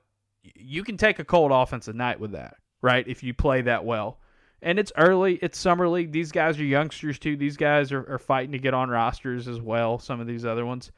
[0.56, 3.06] you can take a cold offensive night with that, right?
[3.06, 4.18] If you play that well.
[4.62, 6.12] And it's early, it's summer league.
[6.12, 7.36] These guys are youngsters too.
[7.36, 10.64] These guys are, are fighting to get on rosters as well, some of these other
[10.64, 10.90] ones.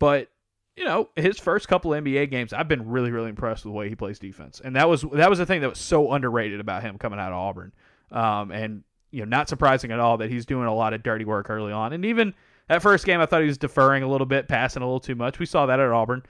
[0.00, 0.28] But
[0.76, 3.88] you know, his first couple NBA games, I've been really, really impressed with the way
[3.88, 6.82] he plays defense, and that was that was the thing that was so underrated about
[6.82, 7.72] him coming out of Auburn.
[8.10, 11.24] Um, and you know, not surprising at all that he's doing a lot of dirty
[11.24, 12.34] work early on, and even
[12.68, 15.14] That first game, I thought he was deferring a little bit, passing a little too
[15.14, 15.38] much.
[15.38, 16.22] We saw that at Auburn.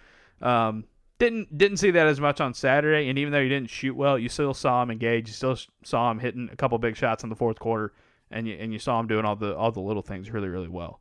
[0.43, 0.85] Um,
[1.19, 4.19] didn't didn't see that as much on Saturday, and even though he didn't shoot well,
[4.19, 5.29] you still saw him engage.
[5.29, 7.93] You still saw him hitting a couple big shots in the fourth quarter,
[8.31, 10.69] and you and you saw him doing all the all the little things really really
[10.69, 11.01] well.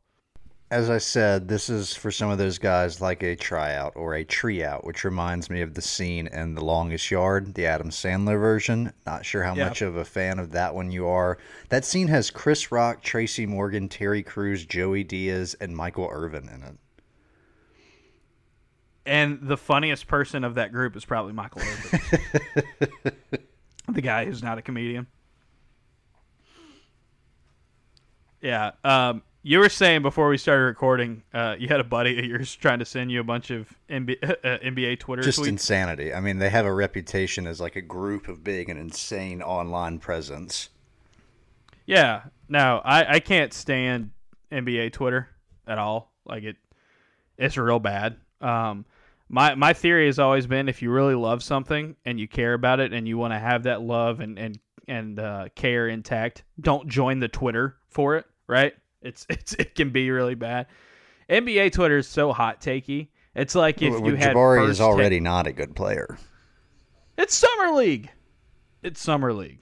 [0.70, 4.24] As I said, this is for some of those guys like a tryout or a
[4.24, 8.40] tree out, which reminds me of the scene in The Longest Yard, the Adam Sandler
[8.40, 8.92] version.
[9.06, 9.68] Not sure how Yeah.
[9.68, 11.38] much of a fan of that one you are.
[11.68, 16.62] That scene has Chris Rock, Tracy Morgan, Terry Crews, Joey Diaz, and Michael Irvin in
[16.62, 16.76] it.
[19.06, 22.00] And the funniest person of that group is probably Michael Irvin,
[23.92, 25.06] the guy who's not a comedian.
[28.40, 28.72] Yeah.
[28.82, 32.38] Um, you were saying before we started recording, uh, you had a buddy that you're
[32.38, 35.48] trying to send you a bunch of NBA, uh, NBA Twitter Just tweets.
[35.48, 36.14] insanity.
[36.14, 39.98] I mean, they have a reputation as like a group of big and insane online
[39.98, 40.70] presence.
[41.84, 44.10] Yeah, Now, I, I can't stand
[44.50, 45.28] NBA Twitter
[45.66, 46.10] at all.
[46.24, 46.56] Like it,
[47.36, 48.16] it's real bad.
[48.40, 48.86] Um,
[49.28, 52.80] my my theory has always been if you really love something and you care about
[52.80, 56.88] it and you want to have that love and and and uh, care intact, don't
[56.88, 58.24] join the Twitter for it.
[58.46, 58.74] Right?
[59.04, 60.66] It's it's it can be really bad.
[61.30, 63.08] NBA Twitter is so hot takey.
[63.34, 66.18] It's like if Well, you had Jabari is take- already not a good player.
[67.16, 68.10] it's summer league.
[68.82, 69.60] It's summer league.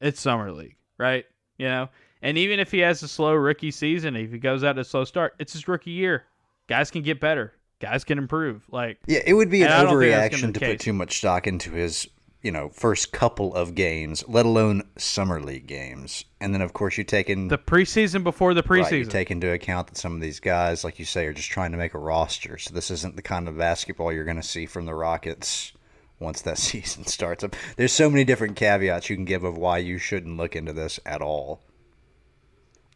[0.00, 1.24] It's summer league, right?
[1.58, 1.88] You know,
[2.22, 4.84] and even if he has a slow rookie season, if he goes out to a
[4.84, 6.24] slow start, it's his rookie year.
[6.68, 7.52] Guys can get better.
[7.80, 8.64] Guys can improve.
[8.70, 10.80] Like Yeah, it would be an And I don't think that's gonna overreaction to put
[10.80, 12.08] too much stock into his,
[12.46, 16.24] you know, first couple of games, let alone summer league games.
[16.40, 19.10] And then, of course, you take in the preseason before the right, you preseason.
[19.10, 21.76] take into account that some of these guys, like you say, are just trying to
[21.76, 22.56] make a roster.
[22.56, 25.72] So this isn't the kind of basketball you're going to see from the Rockets
[26.20, 27.56] once that season starts up.
[27.76, 31.00] There's so many different caveats you can give of why you shouldn't look into this
[31.04, 31.62] at all.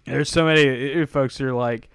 [0.07, 1.91] There's so many folks who are like,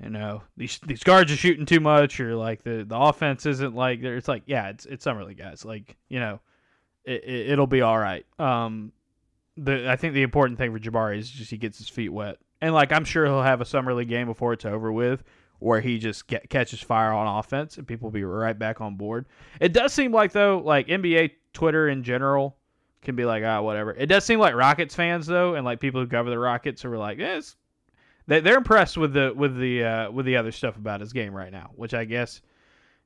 [0.00, 3.74] you know, these these guards are shooting too much, or like the the offense isn't
[3.74, 4.16] like there.
[4.16, 5.64] It's like, yeah, it's it's summer league guys.
[5.64, 6.40] Like, you know,
[7.04, 8.24] it, it'll be all right.
[8.38, 8.92] Um,
[9.56, 12.38] the I think the important thing for Jabari is just he gets his feet wet,
[12.60, 15.22] and like I'm sure he'll have a summer league game before it's over with,
[15.58, 18.96] where he just get, catches fire on offense, and people will be right back on
[18.96, 19.26] board.
[19.60, 22.56] It does seem like though, like NBA Twitter in general
[23.02, 23.92] can be like, ah, whatever.
[23.92, 26.96] It does seem like Rockets fans though, and like people who cover the Rockets are
[26.98, 27.42] like, eh,
[28.26, 31.34] they they're impressed with the with the uh, with the other stuff about his game
[31.34, 32.40] right now, which I guess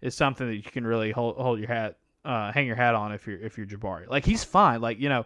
[0.01, 1.99] is something that you can really hold hold your hat
[2.29, 4.07] uh, hang your hat on if you're if you're Jabari.
[4.07, 4.83] Like he's fine.
[4.83, 5.25] Like you know,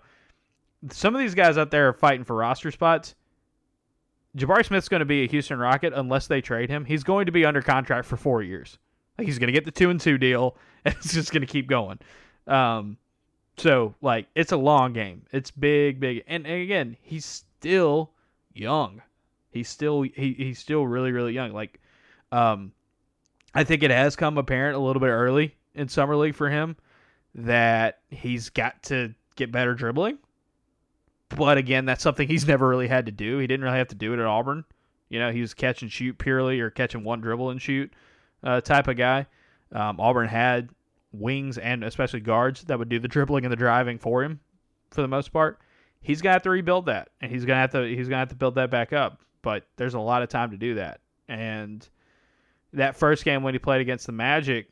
[0.91, 3.17] some of these guys out there are fighting for roster spots.
[4.38, 6.87] Jabari Smith's going to be a Houston Rocket unless they trade him.
[6.87, 8.79] He's going to be under contract for four years.
[9.19, 11.47] Like he's going to get the two and two deal, and it's just going to
[11.47, 11.99] keep going.
[12.47, 12.97] Um,
[13.57, 15.23] so like it's a long game.
[15.33, 18.12] It's big, big, and, and again, he's still
[18.55, 19.03] young.
[19.51, 21.53] He's still he, he's still really really young.
[21.53, 21.81] Like,
[22.31, 22.71] um,
[23.55, 26.77] I think it has come apparent a little bit early in summer league for him
[27.35, 30.18] that he's got to get better dribbling.
[31.31, 33.38] But again, that's something he's never really had to do.
[33.38, 34.64] He didn't really have to do it at Auburn.
[35.09, 37.92] You know, he was catch and shoot purely or catching one dribble and shoot
[38.42, 39.27] uh, type of guy.
[39.73, 40.71] Um, Auburn had
[41.12, 44.40] wings and especially guards that would do the dribbling and the driving for him
[44.90, 45.59] for the most part.
[46.01, 48.35] He's gonna have to rebuild that, and he's gonna have to he's gonna have to
[48.35, 49.21] build that back up.
[49.42, 51.01] But there's a lot of time to do that.
[51.29, 51.87] And
[52.73, 54.68] that first game when he played against the Magic,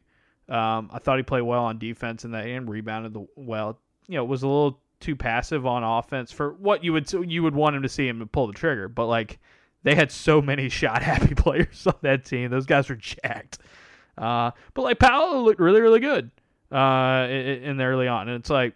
[0.50, 3.78] um, I thought he played well on defense and that and rebounded the, well.
[4.08, 7.54] You know, was a little too passive on offense for what you would you would
[7.54, 8.88] want him to see him to pull the trigger.
[8.88, 9.38] But like
[9.82, 13.58] they had so many shot happy players on that team; those guys were jacked.
[14.18, 16.30] Uh, but like Paolo looked really really good
[16.72, 18.74] uh, in, in the early on, and it's like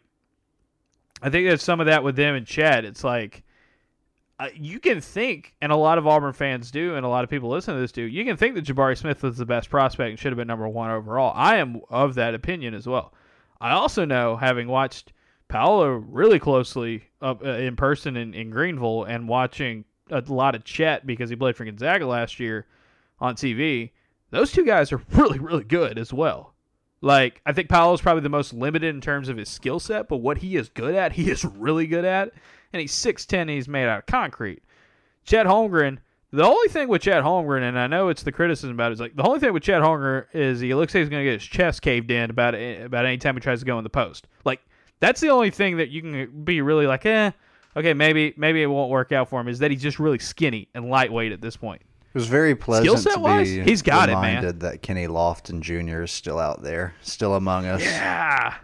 [1.23, 2.85] I think there's some of that with them and Chad.
[2.85, 3.43] It's like
[4.45, 7.31] uh, you can think, and a lot of Auburn fans do, and a lot of
[7.31, 8.03] people listen to this do.
[8.03, 10.69] You can think that Jabari Smith was the best prospect and should have been number
[10.69, 11.33] one overall.
[11.35, 13.15] I am of that opinion as well.
[13.59, 15.15] I also know, having watched
[15.49, 20.65] Paolo really closely up uh, in person in, in Greenville and watching a lot of
[20.65, 22.67] Chet because he played for Gonzaga last year
[23.21, 23.93] on TV,
[24.29, 26.55] those two guys are really, really good as well.
[27.01, 30.19] Like, I think Paolo's probably the most limited in terms of his skill set, but
[30.19, 32.33] what he is good at, he is really good at.
[32.75, 34.61] And he's 6'10 and he's made out of concrete.
[35.25, 35.99] Chet Holmgren,
[36.33, 39.01] the only thing with Chet Holmgren, and I know it's the criticism about it, is
[39.01, 41.41] like the only thing with Chet Holmgren is he looks like he's going to get
[41.41, 44.27] his chest caved in about about any time he tries to go in the post.
[44.45, 44.61] Like
[44.99, 47.31] that's the only thing that you can be really like, eh,
[47.77, 49.47] okay, maybe maybe it won't work out for him.
[49.47, 51.83] Is that he's just really skinny and lightweight at this point.
[51.83, 54.37] It was very pleasant to be he's got it, man.
[54.37, 56.03] reminded that Kenny Lofton Jr.
[56.03, 57.83] is still out there, still among us.
[57.83, 58.55] Yeah,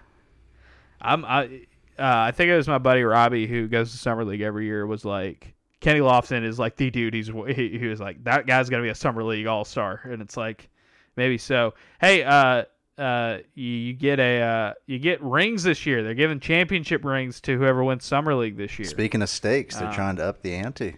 [1.00, 1.24] I'm.
[1.24, 1.62] I
[2.04, 4.86] I think it was my buddy Robbie who goes to summer league every year.
[4.86, 7.14] Was like Kenny Lofton is like the dude.
[7.14, 10.20] He's he, he was like that guy's gonna be a summer league all star, and
[10.22, 10.68] it's like
[11.16, 11.74] maybe so.
[12.00, 12.64] Hey, uh,
[12.98, 16.02] uh, you, you get a uh, you get rings this year.
[16.02, 18.88] They're giving championship rings to whoever wins summer league this year.
[18.88, 20.96] Speaking of stakes, they're Um, trying to up the ante.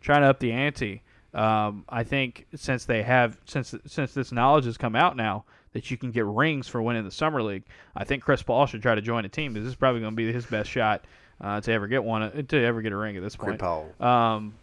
[0.00, 1.02] trying to up the ante.
[1.34, 5.90] Um, I think since they have since since this knowledge has come out now that
[5.90, 7.64] you can get rings for winning the summer league,
[7.96, 9.52] I think Chris Paul should try to join a team.
[9.52, 11.04] because This is probably going to be his best shot
[11.40, 13.58] uh, to ever get one to ever get a ring at this point.
[14.00, 14.54] Um,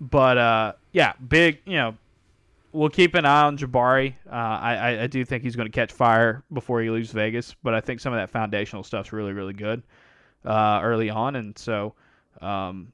[0.00, 1.60] but uh, yeah, big.
[1.64, 1.96] You know,
[2.72, 4.14] we'll keep an eye on Jabari.
[4.26, 7.54] Uh, I, I I do think he's going to catch fire before he leaves Vegas.
[7.62, 9.82] But I think some of that foundational stuff's really really good
[10.44, 11.94] uh, early on, and so.
[12.40, 12.92] Um,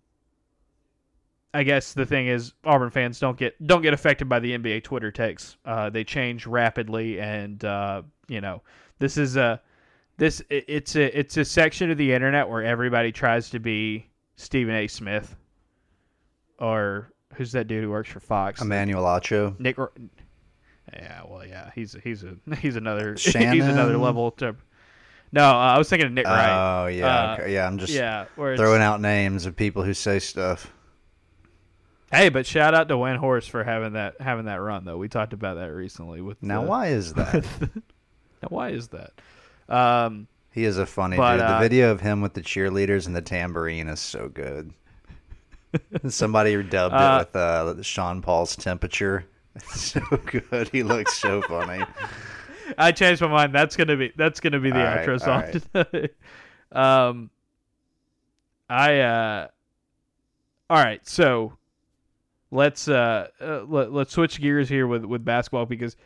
[1.55, 4.83] I guess the thing is Auburn fans don't get don't get affected by the NBA
[4.85, 5.57] Twitter takes.
[5.65, 8.61] Uh, they change rapidly, and uh, you know
[8.99, 9.61] this is a
[10.17, 14.75] this it's a it's a section of the internet where everybody tries to be Stephen
[14.75, 14.87] A.
[14.89, 15.37] Smith
[16.59, 18.61] or who's that dude who works for Fox?
[18.61, 19.59] Emmanuel Acho.
[19.59, 19.77] Nick.
[20.93, 24.57] Yeah, well, yeah, he's he's a he's another he's another level to.
[25.33, 26.49] No, uh, I was thinking of Nick Wright.
[26.85, 27.55] Oh yeah, Uh, okay.
[27.55, 27.67] yeah.
[27.67, 30.73] I'm just yeah, throwing out names of people who say stuff.
[32.15, 34.97] Hey, but shout out to Windhorst for having that having that run though.
[34.99, 37.45] We talked about that recently with Now, the- why is that?
[38.43, 39.13] Now, why is that?
[39.71, 41.41] Um, he is a funny But, dude.
[41.41, 44.73] The uh, video of him with the cheerleaders and the tambourine is so good.
[46.09, 49.25] Somebody dubbed Uh, it with uh, Sean Paul's temperature.
[49.57, 50.69] It's so good.
[50.71, 51.85] He looks so funny.
[52.77, 53.55] I changed my mind.
[53.55, 56.11] That's gonna be that's gonna be the All right, outro all song
[56.73, 57.09] right.
[57.09, 57.31] um,
[58.69, 59.49] I uh,
[60.69, 61.07] all right.
[61.09, 61.53] So
[62.55, 65.97] let's uh, uh let, let's switch gears here with with basketball because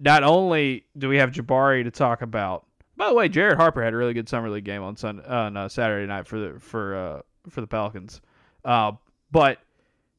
[0.00, 2.66] not only do we have Jabari to talk about.
[2.96, 5.56] By the way, Jared Harper had a really good summer league game on Sun on
[5.56, 8.20] uh, Saturday night for the for uh for the Pelicans.
[8.64, 8.92] Uh,
[9.30, 9.58] but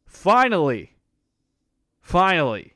[0.06, 0.95] finally,
[2.01, 2.73] finally,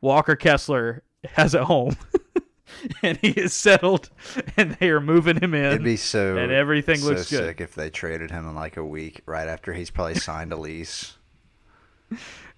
[0.00, 1.96] Walker Kessler has a home.
[3.02, 4.10] and he is settled,
[4.56, 5.66] and they are moving him in.
[5.66, 7.38] It'd be so and everything so looks good.
[7.38, 10.56] sick if they traded him in like a week right after he's probably signed a
[10.56, 11.18] lease.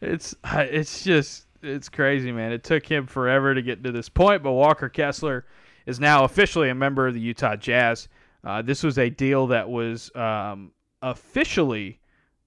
[0.01, 2.53] It's it's just it's crazy, man.
[2.53, 5.47] It took him forever to get to this point, but Walker Kessler
[5.87, 8.09] is now officially a member of the Utah Jazz.
[8.45, 10.71] Uh, this was a deal that was um,
[11.03, 11.99] officially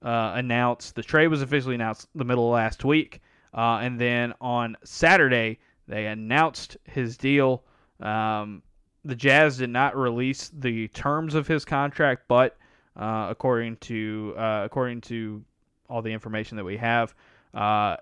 [0.02, 0.94] uh, announced.
[0.94, 3.20] The trade was officially announced the middle of last week,
[3.54, 5.58] uh, and then on Saturday
[5.88, 7.64] they announced his deal.
[8.00, 8.62] Um,
[9.04, 12.56] the Jazz did not release the terms of his contract, but
[12.96, 15.42] uh, according to uh, according to
[15.90, 17.14] all the information that we have,
[17.52, 17.96] uh,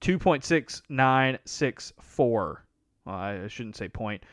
[0.00, 2.64] two point six nine six four.
[3.04, 4.24] Well, I shouldn't say point.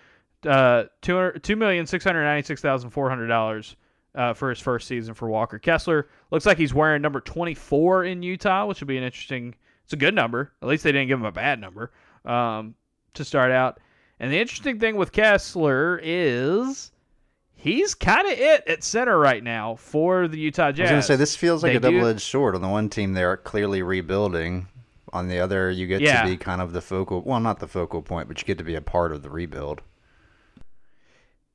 [0.45, 3.77] Uh, two two million six hundred ninety six thousand four hundred dollars
[4.15, 6.09] uh, for his first season for Walker Kessler.
[6.31, 9.55] Looks like he's wearing number twenty four in Utah, which would be an interesting.
[9.85, 10.51] It's a good number.
[10.61, 11.91] At least they didn't give him a bad number
[12.25, 12.75] um,
[13.13, 13.79] to start out.
[14.19, 16.91] And the interesting thing with Kessler is
[17.63, 20.79] he's kind of it at center right now for the Utah Jazz.
[20.79, 22.55] I was gonna say this feels like They a double-edged sword.
[22.55, 24.67] On the one team, they are clearly rebuilding.
[25.13, 26.23] On the other, you get Yeah.
[26.23, 27.21] to be kind of the focal.
[27.21, 29.81] Well, not the focal point, but you get to be a part of the rebuild.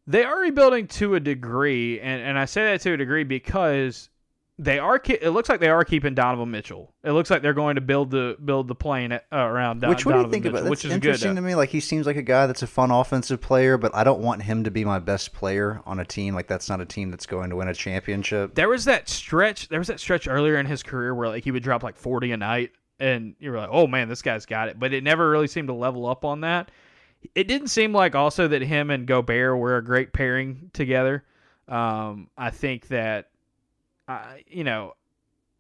[0.07, 4.09] They are rebuilding to a degree, and, and I say that to a degree because
[4.59, 4.99] they are.
[4.99, 6.93] Ke- it looks like they are keeping Donovan Mitchell.
[7.05, 10.05] It looks like they're going to build the build the plane uh, around Don- which
[10.05, 10.65] what do you think Mitchell, about?
[10.65, 11.37] That's which is interesting good.
[11.37, 11.55] to me.
[11.55, 14.43] Like he seems like a guy that's a fun offensive player, but I don't want
[14.43, 16.35] him to be my best player on a team.
[16.35, 18.55] Like that's not a team that's going to win a championship.
[18.55, 19.69] There was that stretch.
[19.69, 22.33] There was that stretch earlier in his career where like he would drop like forty
[22.33, 25.31] a night, and you were like, "Oh man, this guy's got it." But it never
[25.31, 26.71] really seemed to level up on that.
[27.35, 31.25] It didn't seem like also that him and Gobert were a great pairing together.
[31.67, 33.29] Um, I think that,
[34.09, 34.95] I you know,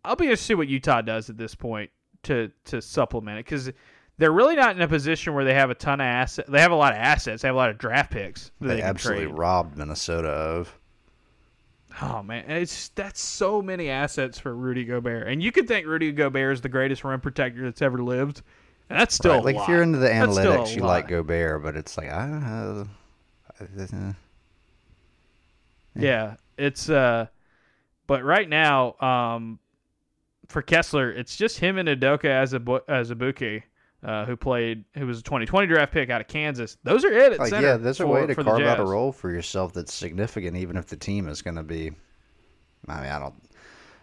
[0.05, 1.91] I'll be interested to see what Utah does at this point
[2.25, 3.71] to to supplement it because
[4.17, 6.49] they're really not in a position where they have a ton of assets.
[6.51, 7.43] They have a lot of assets.
[7.43, 8.51] They have a lot of draft picks.
[8.61, 9.39] That They, they, absolutely trade.
[9.39, 10.77] robbed Minnesota of.
[12.03, 16.13] Oh man, it's that's so many assets for Rudy Gobert, and you could think Rudy
[16.13, 18.43] Gobert is the greatest rim protector that's ever lived,
[18.91, 19.63] and that's still Right, a like lot.
[19.65, 20.89] if you're into the That's still a analytics, you lot.
[20.89, 22.89] like Gobert, but it's like I don't know.
[23.61, 24.13] Uh,
[25.95, 27.27] yeah, it's uh,
[28.09, 29.61] but right now, um,
[30.49, 33.63] for Kessler, it's just him and Udoka as a as a bouquet.
[34.03, 34.85] Uh, who played?
[34.97, 36.77] Who was a 2020 draft pick out of Kansas?
[36.85, 39.73] Those are it Like, yeah, there's a way to carve out a role for yourself
[39.73, 41.93] that's significant, even if the team is going to be.
[42.89, 43.35] I mean, I don't.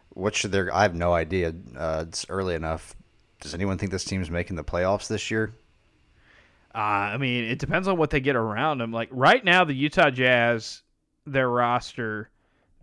[0.09, 0.73] What should their?
[0.73, 1.53] I have no idea.
[1.75, 2.95] Uh, it's early enough.
[3.39, 5.53] Does anyone think this team's making the playoffs this year?
[6.73, 6.77] Uh,
[7.13, 8.91] I mean, it depends on what they get around them.
[8.91, 10.81] Like right now, the Utah Jazz,
[11.25, 12.29] their roster,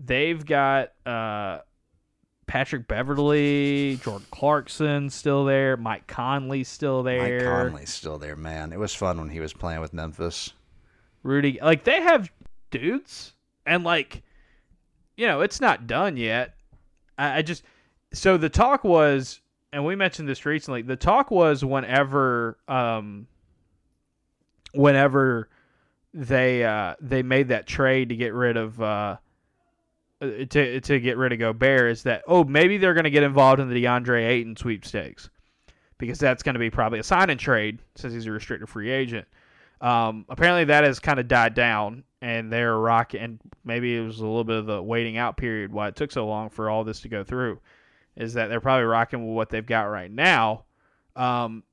[0.05, 1.61] they've got uh,
[2.47, 7.39] Patrick Beverley, Jordan Clarkson still there, Mike Conley still there.
[7.39, 8.73] Mike Conley's still there, man.
[8.73, 10.53] It was fun when he was playing with Memphis.
[11.23, 12.31] Rudy, like they have
[12.71, 13.33] dudes,
[13.65, 14.23] and like,
[15.17, 16.55] you know, it's not done yet.
[17.17, 17.63] I, I just
[18.13, 19.41] so the talk was,
[19.73, 20.83] and we mentioned this recently.
[20.83, 23.29] The talk was whenever, um,
[24.75, 25.49] whenever
[26.15, 29.17] they uh they made that trade to get rid of uh
[30.23, 33.61] to to get rid of Gobert is that oh maybe they're going to get involved
[33.61, 35.29] in the DeAndre Ayton sweepstakes
[35.99, 38.91] because that's going to be probably a sign and trade since he's a restricted free
[38.91, 39.27] agent.
[39.81, 44.21] Um, apparently that has kind of died down and they're rocking and maybe it was
[44.21, 46.85] a little bit of the waiting out period why it took so long for all
[46.85, 47.61] this to go through
[48.17, 50.65] is that they're probably rocking with what they've got right now.
[51.17, 51.65] Um,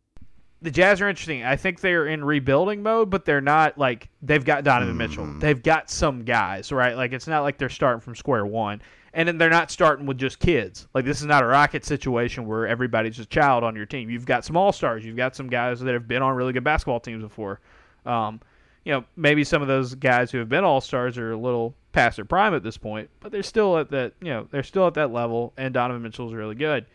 [0.61, 1.43] the Jazz are interesting.
[1.43, 5.25] I think they're in rebuilding mode, but they're not like they've got Donovan Mitchell.
[5.39, 6.95] They've got some guys, right?
[6.95, 8.81] Like it's not like they're starting from square one.
[9.13, 10.87] And then they're not starting with just kids.
[10.93, 14.09] Like this is not a rocket situation where everybody's a child on your team.
[14.09, 15.03] You've got some all stars.
[15.03, 17.59] You've got some guys that have been on really good basketball teams before.
[18.05, 18.39] Um,
[18.83, 21.73] you know, maybe some of those guys who have been all stars are a little
[21.91, 24.13] past their prime at this point, but they're still at that.
[24.21, 25.53] You know, they're still at that level.
[25.57, 26.85] And Donovan Mitchell's really good.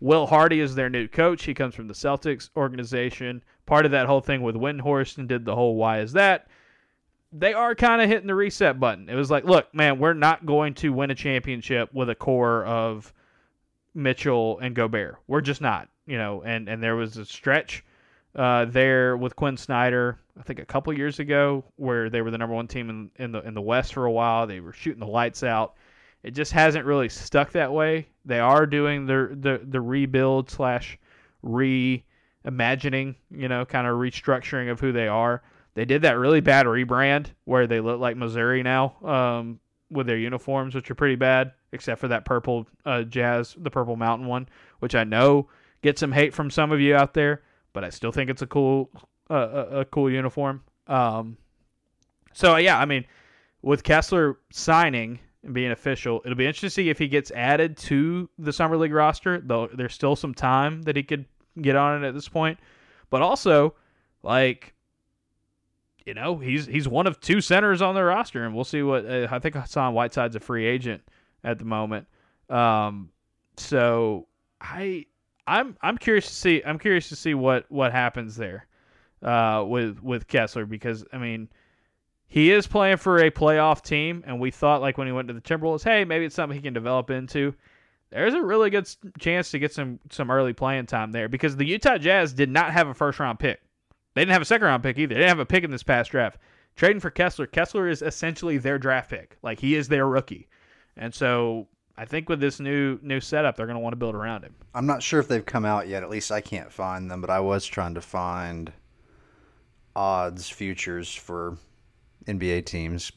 [0.00, 1.44] Will Hardy is their new coach.
[1.44, 3.42] He comes from the Celtics organization.
[3.66, 6.48] Part of that whole thing with Windhorst and did the whole why is that.
[7.32, 9.08] They are kind of hitting the reset button.
[9.08, 12.64] It was like, look, man, we're not going to win a championship with a core
[12.64, 13.12] of
[13.94, 15.18] Mitchell and Gobert.
[15.28, 16.42] We're just not, you know.
[16.42, 17.84] And and there was a stretch
[18.34, 22.38] uh, there with Quin Snyder, I think a couple years ago, where they were the
[22.38, 24.46] number one team in, in the in the West for a while.
[24.46, 25.74] They were shooting the lights out.
[26.22, 28.08] It just hasn't really stuck that way.
[28.24, 30.98] They are doing the the, the rebuild slash
[31.44, 35.42] reimagining, you know, kind of restructuring of who they are.
[35.74, 39.60] They did that really bad rebrand where they look like Missouri now um,
[39.90, 43.96] with their uniforms, which are pretty bad, except for that purple uh, Jazz, the purple
[43.96, 44.48] mountain one,
[44.80, 45.48] which I know
[45.82, 47.42] gets some hate from some of you out there,
[47.72, 48.90] but I still think it's a cool
[49.30, 49.34] uh,
[49.70, 50.62] a, a cool uniform.
[50.86, 51.36] Um,
[52.34, 53.06] so yeah, I mean,
[53.62, 57.76] with Kessler signing and being official, it'll be interesting to see if he gets added
[57.76, 59.40] to the summer league roster.
[59.40, 61.24] Though there's still some time that he could
[61.60, 62.58] get on it at this point,
[63.08, 63.74] but also
[64.22, 64.74] like
[66.06, 69.06] you know he's he's one of two centers on the roster, and we'll see what
[69.06, 71.02] uh, I think Hassan Whiteside's a free agent
[71.44, 72.06] at the moment.
[72.48, 73.10] Um,
[73.56, 74.26] so
[74.60, 75.06] I
[75.46, 78.66] I'm I'm curious to see I'm curious to see what what happens there
[79.22, 81.48] uh, with with Kessler because I mean
[82.30, 85.34] he is playing for a playoff team, and we thought like when he went to
[85.34, 87.52] the Timberwolves, hey, maybe it's something he can develop into.
[88.10, 91.66] There's a really good chance to get some some early playing time there because the
[91.66, 93.60] Utah Jazz did not have a first round pick.
[94.14, 95.14] They didn't have a second round pick either.
[95.14, 96.38] They didn't have a pick in this past draft.
[96.76, 99.36] Trading for Kessler, Kessler is essentially their draft pick.
[99.42, 100.48] Like he is their rookie,
[100.96, 101.66] and so
[101.98, 104.54] I think with this new new setup, they're going to want to build around him.
[104.72, 106.04] I'm not sure if they've come out yet.
[106.04, 108.72] At least I can't find them, but I was trying to find
[109.96, 111.58] odds futures for
[112.26, 113.12] NBA teams.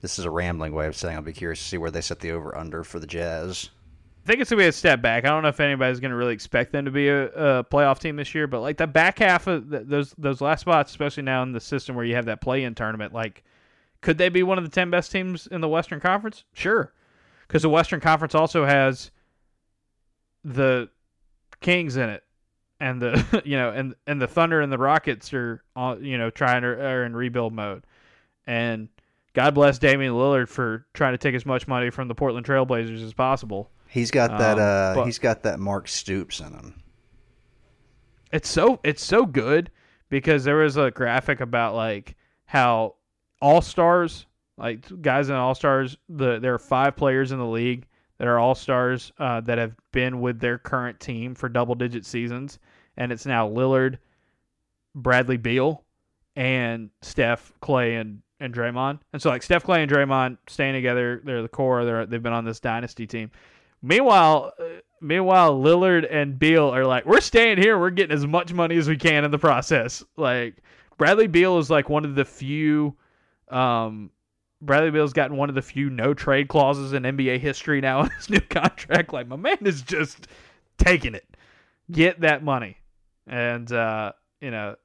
[0.00, 2.20] This is a rambling way of saying I'll be curious to see where they set
[2.20, 3.70] the over under for the Jazz.
[4.24, 5.24] I think it's gonna be a step back.
[5.24, 8.16] I don't know if anybody's gonna really expect them to be a, a playoff team
[8.16, 11.42] this year, but like the back half of the, those those last spots, especially now
[11.42, 13.44] in the system where you have that play-in tournament, like
[14.00, 16.44] could they be one of the ten best teams in the Western Conference?
[16.54, 16.92] Sure,
[17.46, 19.10] because the Western Conference also has
[20.42, 20.88] the
[21.60, 22.22] Kings in it,
[22.80, 25.62] and the you know and and the Thunder and the Rockets are
[26.00, 27.84] you know trying to are in rebuild mode,
[28.46, 28.88] and
[29.34, 33.02] God bless Damian Lillard for trying to take as much money from the Portland Trailblazers
[33.04, 33.70] as possible.
[33.88, 34.58] He's got that.
[34.58, 36.82] Um, uh, he's got that Mark Stoops in him.
[38.32, 39.70] It's so it's so good
[40.08, 42.16] because there was a graphic about like
[42.46, 42.94] how
[43.40, 44.26] all stars,
[44.56, 47.86] like guys in all stars, the there are five players in the league
[48.18, 52.06] that are all stars uh, that have been with their current team for double digit
[52.06, 52.58] seasons,
[52.96, 53.98] and it's now Lillard,
[54.94, 55.84] Bradley Beal,
[56.36, 59.00] and Steph, Clay, and and Draymond.
[59.12, 61.84] And so like Steph, Clay, and Draymond staying together, they're the core.
[61.84, 63.30] They're they've been on this dynasty team.
[63.82, 64.64] Meanwhile, uh,
[65.00, 67.78] meanwhile, Lillard and Beal are like, we're staying here.
[67.78, 70.04] We're getting as much money as we can in the process.
[70.16, 70.58] Like
[70.98, 72.94] Bradley Beal is like one of the few.
[73.48, 74.10] Um,
[74.60, 78.10] Bradley Beal's gotten one of the few no trade clauses in NBA history now in
[78.10, 79.12] his new contract.
[79.12, 80.28] Like my man is just
[80.78, 81.26] taking it.
[81.90, 82.78] Get that money,
[83.26, 84.76] and uh, you know,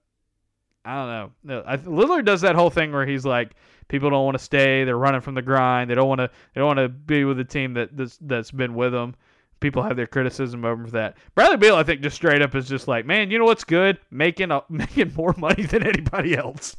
[0.85, 1.61] I don't know.
[1.85, 3.55] Lillard does that whole thing where he's like,
[3.89, 4.85] people don't want to stay.
[4.85, 5.89] They're running from the grind.
[5.89, 6.29] They don't want to.
[6.53, 9.15] They don't want to be with a team that that's, that's been with them.
[9.59, 11.17] People have their criticism over that.
[11.35, 13.99] Bradley Beal, I think, just straight up is just like, man, you know what's good?
[14.09, 16.77] Making a, making more money than anybody else.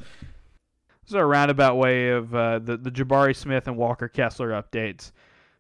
[1.03, 5.13] This is a roundabout way of uh, the the Jabari Smith and Walker Kessler updates.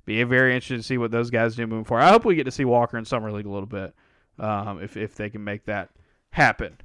[0.07, 2.05] Be very interested to see what those guys do moving forward.
[2.05, 3.95] I hope we get to see Walker in summer league a little bit,
[4.39, 5.91] um, if if they can make that
[6.31, 6.79] happen.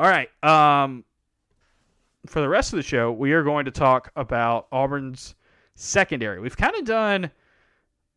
[0.00, 0.30] All right.
[0.42, 1.04] Um,
[2.24, 5.34] for the rest of the show, we are going to talk about Auburn's
[5.74, 6.40] secondary.
[6.40, 7.30] We've kind of done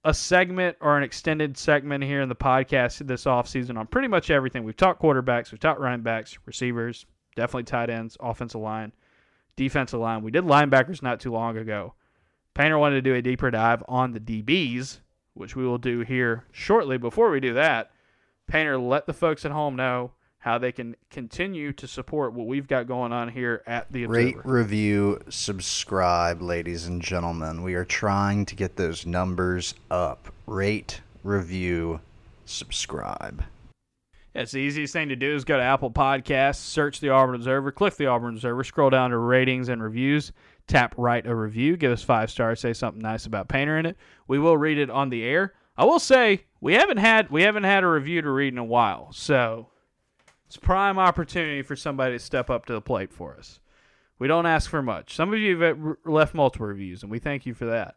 [0.06, 4.32] a segment or an extended segment here in the podcast this offseason on pretty much
[4.32, 4.64] everything.
[4.64, 7.06] We've talked quarterbacks, we've talked running backs, receivers,
[7.36, 8.94] definitely tight ends, offensive line,
[9.58, 10.24] defensive line.
[10.24, 11.96] We did linebackers not too long ago.
[12.54, 15.02] Painter wanted to do a deeper dive on the DBs,
[15.34, 16.98] which we will do here shortly.
[16.98, 17.92] Before we do that,
[18.48, 20.14] Painter, let the folks at home know
[20.44, 24.26] how they can continue to support what we've got going on here at the Observer.
[24.26, 27.64] Rate, review, subscribe, ladies and gentlemen.
[27.64, 30.34] We are trying to get those numbers up.
[30.46, 32.02] Rate, review,
[32.44, 33.46] subscribe.
[34.36, 37.72] Yes, the easiest thing to do is go to Apple Podcasts, search the Auburn Observer,
[37.72, 40.34] click the Auburn Observer, scroll down to ratings and reviews,
[40.68, 43.96] tap write a review, give us five stars, say something nice about Painter in it.
[44.28, 45.54] We will read it on the air.
[45.78, 48.64] I will say we haven't had we haven't had a review to read in a
[48.66, 49.68] while, so
[50.54, 53.60] it's prime opportunity for somebody to step up to the plate for us.
[54.20, 55.16] We don't ask for much.
[55.16, 57.96] Some of you have left multiple reviews, and we thank you for that.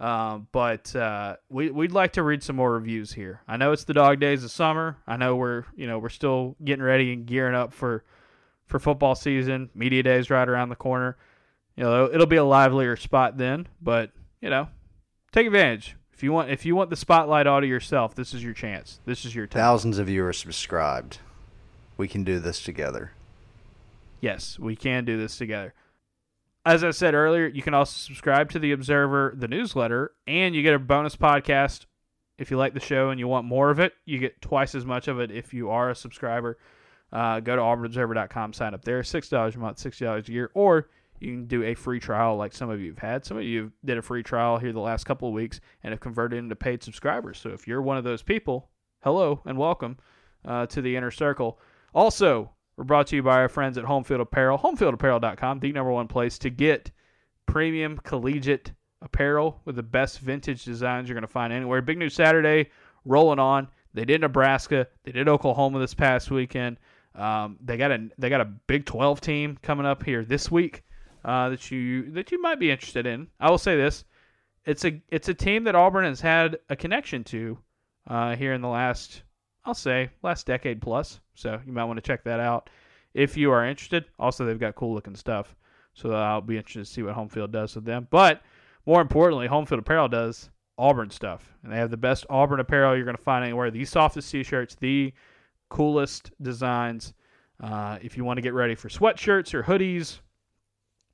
[0.00, 3.42] Um, but uh, we we'd like to read some more reviews here.
[3.46, 4.96] I know it's the dog days of summer.
[5.06, 8.04] I know we're you know we're still getting ready and gearing up for
[8.64, 9.68] for football season.
[9.74, 11.18] Media days right around the corner.
[11.76, 14.68] You know it'll be a livelier spot then, but you know
[15.30, 15.94] take advantage.
[16.14, 19.00] If you want if you want the spotlight all to yourself, this is your chance.
[19.04, 19.60] This is your time.
[19.60, 21.18] Thousands of you are subscribed.
[21.98, 23.12] We can do this together.
[24.20, 25.74] Yes, we can do this together.
[26.64, 30.62] As I said earlier, you can also subscribe to the Observer, the newsletter, and you
[30.62, 31.86] get a bonus podcast
[32.38, 33.94] if you like the show and you want more of it.
[34.04, 36.58] You get twice as much of it if you are a subscriber.
[37.12, 39.02] Uh, go to auburnobserver.com, sign up there.
[39.02, 40.88] $6 a month, $60 a year, or
[41.20, 43.24] you can do a free trial like some of you have had.
[43.24, 46.00] Some of you did a free trial here the last couple of weeks and have
[46.00, 47.38] converted into paid subscribers.
[47.38, 48.68] So if you're one of those people,
[49.02, 49.96] hello and welcome
[50.44, 51.58] uh, to the inner circle.
[51.94, 56.08] Also, we're brought to you by our friends at Homefield Apparel, homefieldapparel.com, the number one
[56.08, 56.90] place to get
[57.46, 61.80] premium collegiate apparel with the best vintage designs you're going to find anywhere.
[61.82, 62.70] Big News Saturday
[63.04, 63.68] rolling on.
[63.94, 66.78] They did Nebraska, they did Oklahoma this past weekend.
[67.14, 70.84] Um, they got a they got a Big 12 team coming up here this week
[71.24, 73.28] uh, that you that you might be interested in.
[73.40, 74.04] I will say this:
[74.64, 77.58] it's a it's a team that Auburn has had a connection to
[78.06, 79.22] uh, here in the last
[79.64, 81.20] I'll say last decade plus.
[81.38, 82.68] So you might want to check that out
[83.14, 84.04] if you are interested.
[84.18, 85.54] Also, they've got cool looking stuff.
[85.94, 88.08] So I'll be interested to see what Homefield does with them.
[88.10, 88.42] But
[88.86, 91.54] more importantly, Homefield Apparel does Auburn stuff.
[91.62, 93.70] And they have the best Auburn apparel you're going to find anywhere.
[93.70, 95.12] The softest t shirts, the
[95.68, 97.14] coolest designs.
[97.60, 100.20] Uh, if you want to get ready for sweatshirts or hoodies,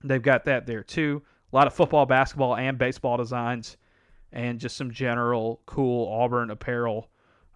[0.03, 1.23] they've got that there too.
[1.53, 3.77] A lot of football, basketball, and baseball designs,
[4.33, 7.09] and just some general cool Auburn apparel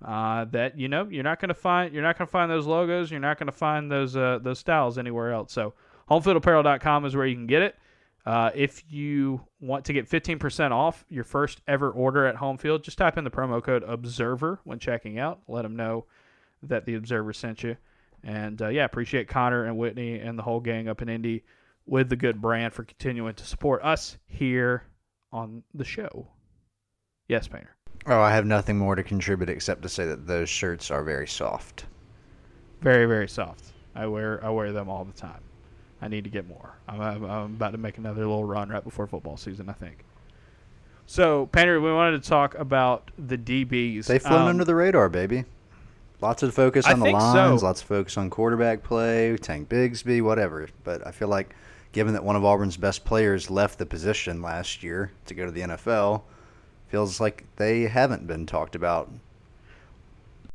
[0.04, 2.66] uh, that you know you're not going to find you're not going to find those
[2.66, 5.52] logos you're not going to find those uh, those styles anywhere else.
[5.52, 5.74] So
[6.10, 7.76] homefieldapparel.com is where you can get it.
[8.26, 12.98] Uh, if you want to get 15% off your first ever order at homefield just
[12.98, 15.40] type in the promo code observer when checking out.
[15.48, 16.04] Let them know
[16.62, 17.76] that the observer sent you.
[18.22, 21.44] And uh, yeah appreciate connor and whitney and the whole gang up in indy
[21.86, 24.84] with the good brand for continuing to support us here
[25.32, 26.28] on the show.
[27.28, 30.90] Yes painter Oh, I have nothing more to contribute except to say that those shirts
[30.90, 31.86] are very soft.
[32.80, 33.72] Very, very soft.
[33.94, 35.40] I wear I wear them all the time.
[36.00, 36.74] I need to get more.
[36.86, 40.04] I'm, I'm, I'm about to make another little run right before football season, I think.
[41.06, 44.06] So, Painter, we wanted to talk about the DBs.
[44.06, 45.44] They've flown um, under the radar, baby.
[46.20, 47.66] Lots of focus on I the lines, so.
[47.66, 50.68] lots of focus on quarterback play, Tank Bigsby, whatever.
[50.84, 51.54] But I feel like,
[51.90, 55.50] given that one of Auburn's best players left the position last year to go to
[55.50, 56.22] the NFL–
[56.88, 59.10] feels like they haven't been talked about.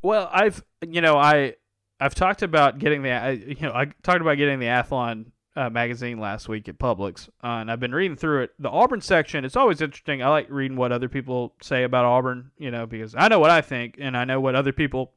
[0.02, 1.56] Well, I've you know I
[2.00, 6.20] I've talked about getting the you know I talked about getting the Athlon uh, magazine
[6.20, 8.54] last week at Publix, uh, and I've been reading through it.
[8.60, 10.22] The Auburn section, it's always interesting.
[10.22, 13.52] I like reading what other people say about Auburn, you know, because I know what
[13.52, 15.14] I think, and I know what other people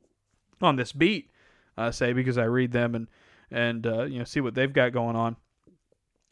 [0.62, 1.31] on this beat
[1.77, 3.09] uh, say because I read them and
[3.51, 5.37] and uh, you know see what they've got going on.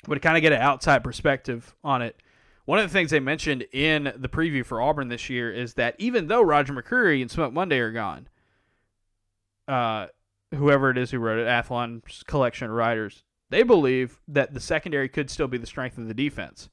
[0.07, 2.21] But to kind of get an outside perspective on it,
[2.65, 5.95] one of the things they mentioned in the preview for Auburn this year is that
[5.99, 8.29] even though Roger McCreary and Smoke Monday are gone,
[9.69, 10.07] uh,
[10.55, 15.09] whoever it is who wrote it, Athlon's collection of writers, they believe that the secondary
[15.09, 16.71] could still be the strength of the defense.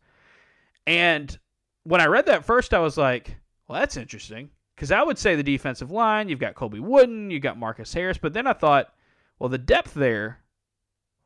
[0.88, 1.38] And
[1.84, 3.36] when I read that first, I was like,
[3.68, 4.50] well, that's interesting.
[4.76, 8.18] Because I would say the defensive line, you've got Colby Wooden, you've got Marcus Harris,
[8.18, 8.94] but then I thought,
[9.38, 10.40] well, the depth there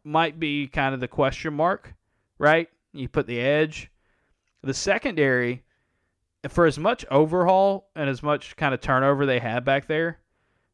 [0.04, 1.94] might be kind of the question mark,
[2.38, 2.68] right?
[2.94, 3.92] You put the edge
[4.66, 5.64] the secondary,
[6.50, 10.20] for as much overhaul and as much kind of turnover they had back there,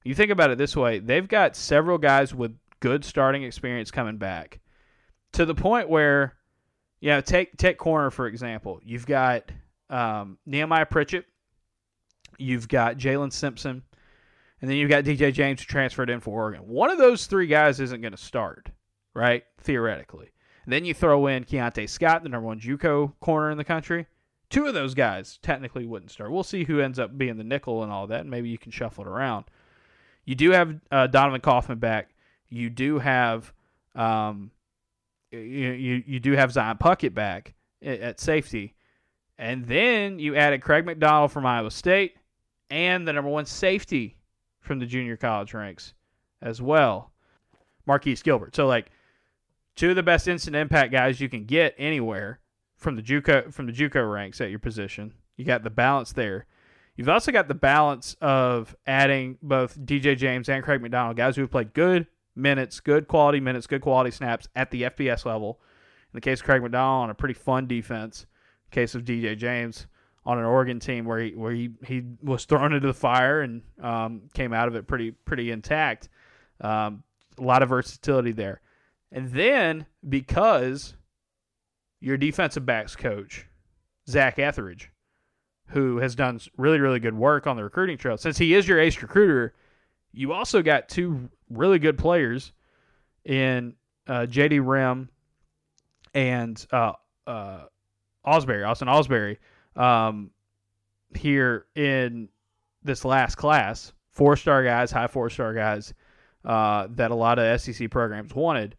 [0.04, 4.18] you think about it this way: they've got several guys with good starting experience coming
[4.18, 4.60] back,
[5.34, 6.36] to the point where,
[7.00, 8.80] you know, take take corner for example.
[8.84, 9.52] You've got
[9.90, 11.26] um, Nehemiah Pritchett,
[12.38, 13.84] you've got Jaylin Simpson,
[14.62, 16.62] and then you've got DJ James who transferred in for Oregon.
[16.68, 18.70] One of those three guys isn't going to start,
[19.14, 19.44] right?
[19.60, 20.32] Theoretically.
[20.68, 24.06] Then you throw in Keionte Scott, the number one JUCO corner in the country.
[24.50, 26.32] Two of those guys technically wouldn't start.
[26.32, 29.06] We'll see who ends up being the nickel and all that, maybe you can shuffle
[29.06, 29.46] it around.
[30.26, 32.14] You do have uh, Donovan Kaufman back.
[32.50, 33.54] You do have
[33.96, 34.52] um,
[35.32, 38.76] you, you you do have Zion Puckett back at, at safety,
[39.38, 42.16] and then you added Craig McDonald from Iowa State
[42.70, 44.18] and the number one safety
[44.60, 45.94] from the junior college ranks
[46.42, 47.12] as well,
[47.86, 48.56] Marquise Gilbert.
[48.56, 48.92] So like
[49.76, 52.40] two of the best instant impact guys you can get anywhere
[52.78, 55.14] from the JUCO from the JUCO ranks at your position.
[55.38, 56.46] You got the balance there.
[56.96, 61.42] You've also got the balance of adding both DJ James and Craig McDonald, guys who
[61.42, 65.60] have played good minutes, good quality minutes, good quality snaps at the FBS level.
[66.14, 68.26] In the case of Craig McDonald, on a pretty fun defense.
[68.66, 69.88] In case of DJ James,
[70.26, 73.62] on an Oregon team where he where he, he was thrown into the fire and
[73.82, 76.10] um, came out of it pretty pretty intact.
[76.60, 77.04] Um,
[77.38, 78.62] a lot of versatility there,
[79.12, 80.96] and then because
[82.00, 83.48] your defensive backs coach
[84.08, 84.92] Zach Etheridge,
[85.68, 88.80] who has done really really good work on the recruiting trail, since he is your
[88.80, 89.54] ace recruiter,
[90.12, 92.54] you also got two really good players
[93.26, 93.76] in
[94.08, 95.08] uh, JD Rhym
[96.14, 96.94] and uh,
[97.28, 97.62] uh,
[98.26, 99.38] Ausberry, Austin Ausberry,
[99.76, 100.32] um,
[101.16, 102.30] here in
[102.84, 105.94] this last class, four star guys, high four star guys
[106.46, 108.76] uh, that a lot of SEC programs wanted.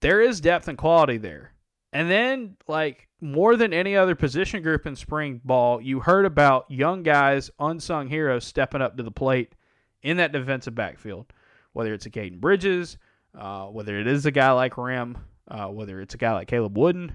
[0.00, 1.52] There is depth and quality there.
[1.92, 6.70] And then, like more than any other position group in spring ball, you heard about
[6.70, 9.54] young guys, unsung heroes stepping up to the plate
[10.02, 11.32] in that defensive backfield.
[11.72, 12.98] Whether it's a Caden Bridges,
[13.34, 15.16] uh, whether it is a guy like Rhym,
[15.48, 17.12] uh, whether it's a guy like Caleb Wooden,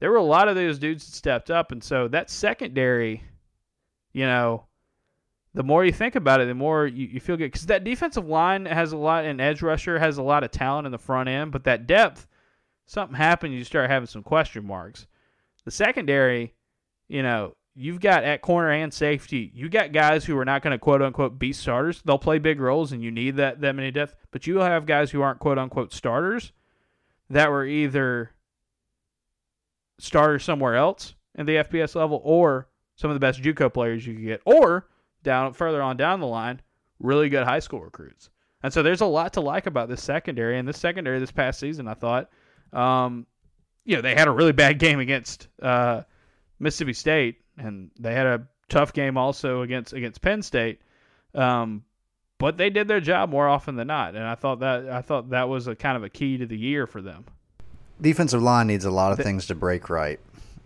[0.00, 3.24] there were a lot of those dudes that stepped up, and so that secondary,
[4.12, 4.66] you know,
[5.56, 8.28] the more you think about it, the more you, you feel good because that defensive
[8.28, 11.30] line has a lot, and edge rusher has a lot of talent in the front
[11.30, 12.26] end, but that depth,
[12.84, 15.06] something happened, you start having some question marks.
[15.64, 16.52] The secondary,
[17.08, 20.72] you know, you've got at corner and safety, you got guys who are not going
[20.72, 22.02] to quote unquote be starters.
[22.04, 25.10] They'll play big roles, and you need that that many depth, but you have guys
[25.10, 26.52] who aren't quote unquote starters
[27.30, 28.32] that were either
[29.98, 34.12] starters somewhere else in the FBS level, or some of the best JUCO players you
[34.12, 34.86] could get, or
[35.26, 36.62] down further on down the line,
[36.98, 38.30] really good high school recruits.
[38.62, 40.58] And so there's a lot to like about this secondary.
[40.58, 42.30] And this secondary this past season, I thought,
[42.72, 43.26] um,
[43.84, 46.02] you know, they had a really bad game against uh,
[46.58, 50.80] Mississippi State, and they had a tough game also against against Penn State.
[51.34, 51.84] Um,
[52.38, 55.30] but they did their job more often than not, and I thought that I thought
[55.30, 57.26] that was a kind of a key to the year for them
[58.00, 60.20] defensive line needs a lot of things to break right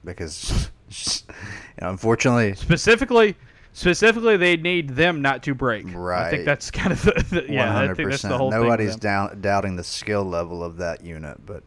[0.04, 0.70] because
[1.26, 3.36] you know, unfortunately specifically
[3.72, 5.84] specifically they need them not to break.
[5.92, 7.90] Right i think that's kind of the, the yeah 100%.
[7.90, 11.62] i think that's the whole nobody's down, doubting the skill level of that unit but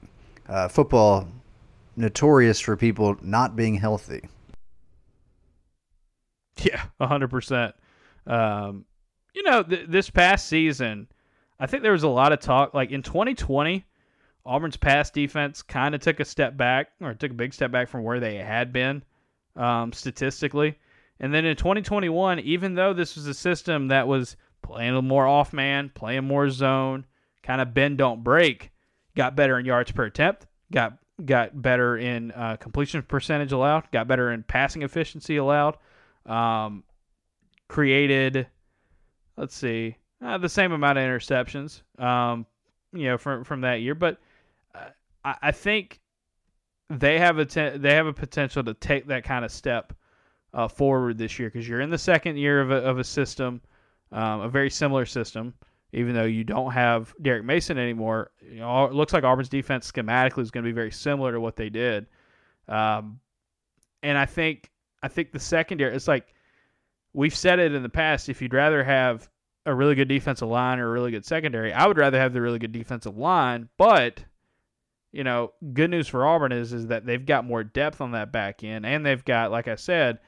[0.47, 1.27] uh, football
[1.95, 4.21] notorious for people not being healthy.
[6.61, 7.73] Yeah 100%
[8.27, 8.85] um,
[9.33, 11.07] you know th- this past season
[11.59, 13.85] i think there was a lot of talk like in 2020
[14.45, 17.87] Auburn's pass defense kind of took a step back, or took a big step back
[17.87, 19.03] from where they had been
[19.55, 20.77] um, statistically.
[21.23, 25.25] And then in 2021, even though this was a system that was playing a more
[25.25, 27.05] off man, playing more zone,
[27.43, 28.71] kind of bend don't break,
[29.15, 34.05] got better in yards per attempt, got got better in uh, completion percentage allowed, got
[34.05, 35.77] better in passing efficiency allowed,
[36.25, 36.83] um,
[37.69, 38.45] created,
[39.37, 42.45] let's see, uh, the same amount of interceptions, um,
[42.91, 44.17] you know, from from that year, but
[45.23, 46.01] I, I think
[46.89, 49.93] they have a te- they have a potential to take that kind of step
[50.53, 53.61] uh, forward this year because you're in the second year of a, of a system,
[54.11, 55.53] um, a very similar system.
[55.95, 59.91] Even though you don't have Derek Mason anymore, you know, it looks like Auburn's defense
[59.91, 62.07] schematically is going to be very similar to what they did.
[62.67, 63.19] Um,
[64.01, 64.71] and I think
[65.03, 66.33] I think the secondary it's like
[67.13, 68.27] we've said it in the past.
[68.27, 69.29] If you'd rather have
[69.67, 72.41] a really good defensive line or a really good secondary, I would rather have the
[72.41, 74.23] really good defensive line, but
[75.11, 78.31] you know, good news for Auburn is is that they've got more depth on that
[78.31, 80.19] back end, and they've got, like I said,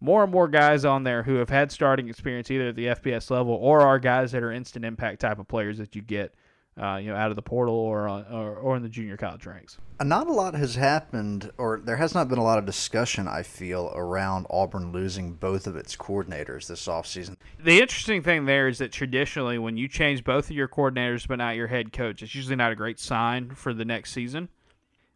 [0.00, 3.30] more and more guys on there who have had starting experience either at the FBS
[3.30, 6.34] level or are guys that are instant impact type of players that you get
[6.80, 9.44] uh, you know, out of the portal or, on, or or in the junior college
[9.44, 9.76] ranks.
[10.02, 13.28] Not a lot has happened, or there has not been a lot of discussion.
[13.28, 17.36] I feel around Auburn losing both of its coordinators this offseason.
[17.62, 21.36] The interesting thing there is that traditionally, when you change both of your coordinators but
[21.36, 24.48] not your head coach, it's usually not a great sign for the next season.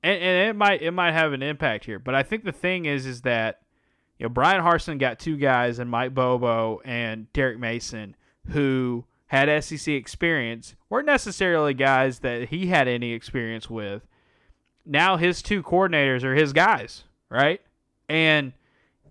[0.03, 2.85] And, and it might it might have an impact here, but I think the thing
[2.85, 3.61] is is that
[4.19, 8.17] you know Bryan Harsin got two guys and Mike Bobo and Derek Mason
[8.49, 14.07] who had SEC experience weren't necessarily guys that he had any experience with.
[14.87, 17.61] Now his two coordinators are his guys, right?
[18.09, 18.53] And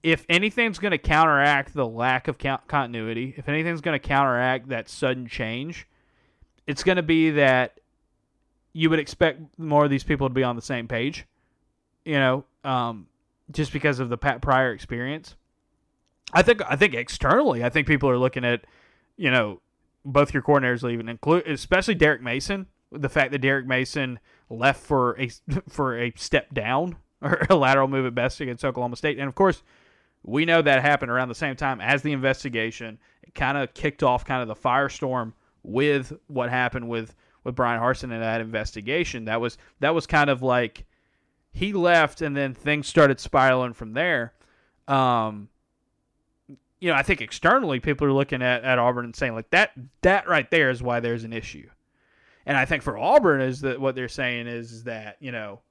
[0.03, 4.89] if anything's going to counteract the lack of continuity, if anything's going to counteract that
[4.89, 5.87] sudden change,
[6.67, 7.79] it's going to be that
[8.73, 11.25] you would expect more of these people to be on the same page,
[12.05, 13.07] you know, um,
[13.51, 15.35] just because of the Pat prior experience.
[16.33, 18.65] I think I think externally, I think people are looking at,
[19.17, 19.61] you know,
[20.05, 22.67] both your coordinators leaving, include especially Derek Mason.
[22.91, 24.19] The fact that Derek Mason
[24.49, 25.29] left for a
[25.69, 29.35] for a step down or a lateral move at best against Oklahoma State, and of
[29.35, 29.63] course,
[30.23, 32.97] we know that happened around the same time as the investigation.
[33.23, 35.33] It kind of kicked off kind of the firestorm
[35.63, 39.25] with what happened with with Bryan Harsin in that investigation.
[39.25, 40.85] That was that was kind of like
[41.53, 44.33] he left, and then things started spiraling from there.
[44.87, 45.49] Um,
[46.79, 49.71] you know, I think externally people are looking at, at Auburn and saying like that
[50.01, 51.69] that right there is why there's an issue.
[52.45, 55.61] And I think for Auburn is that what they're saying is, is that, you know,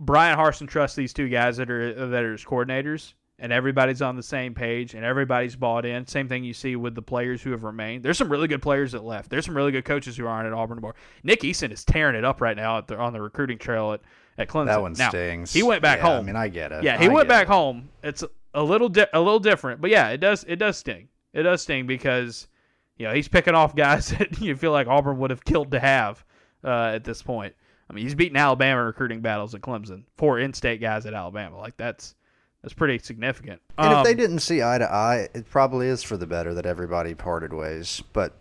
[0.00, 4.16] Bryan Harsin trusts these two guys that are that are his coordinators and everybody's on
[4.16, 6.06] the same page and everybody's bought in.
[6.06, 8.02] Same thing you see with the players who have remained.
[8.02, 9.30] There's some really good players that left.
[9.30, 10.96] There's some really good coaches who aren't at Auburn anymore.
[11.22, 14.00] Nick Eason is tearing it up right now the, on the recruiting trail at,
[14.38, 14.66] at Clemson.
[14.66, 15.52] That one now, stings.
[15.52, 16.18] He went back yeah, home.
[16.18, 16.84] I mean, I get it.
[16.84, 17.48] Yeah, he I went back it.
[17.48, 17.88] home.
[18.02, 18.24] It's
[18.54, 21.08] a little di- a little different, but yeah, it does it does sting.
[21.32, 22.48] It does sting because
[22.96, 25.80] you know he's picking off guys that you feel like Auburn would have killed to
[25.80, 26.24] have
[26.64, 27.54] uh, at this point.
[27.88, 31.58] I mean, he's beaten Alabama recruiting battles at Clemson, four in-state guys at Alabama.
[31.58, 32.14] Like that's
[32.62, 33.60] that's pretty significant.
[33.78, 36.54] And um, if they didn't see eye to eye, it probably is for the better
[36.54, 38.02] that everybody parted ways.
[38.12, 38.36] But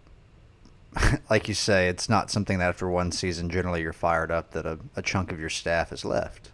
[1.30, 4.66] like you say, it's not something that after one season, generally you're fired up that
[4.66, 6.52] a, a chunk of your staff is left.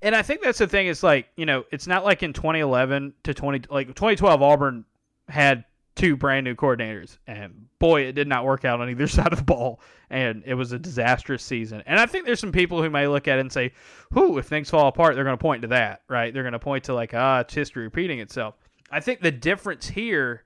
[0.00, 0.88] And I think that's the thing.
[0.88, 4.84] It's like you know, it's not like in 2011 to 20 like 2012 Auburn
[5.28, 9.32] had two brand new coordinators, and boy, it did not work out on either side
[9.32, 11.82] of the ball, and it was a disastrous season.
[11.86, 13.72] And I think there's some people who may look at it and say,
[14.12, 16.34] "Who, if things fall apart, they're going to point to that, right?
[16.34, 18.56] They're going to point to like, ah, it's history repeating itself."
[18.90, 20.42] I think the difference here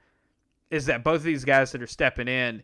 [0.71, 2.63] is that both of these guys that are stepping in,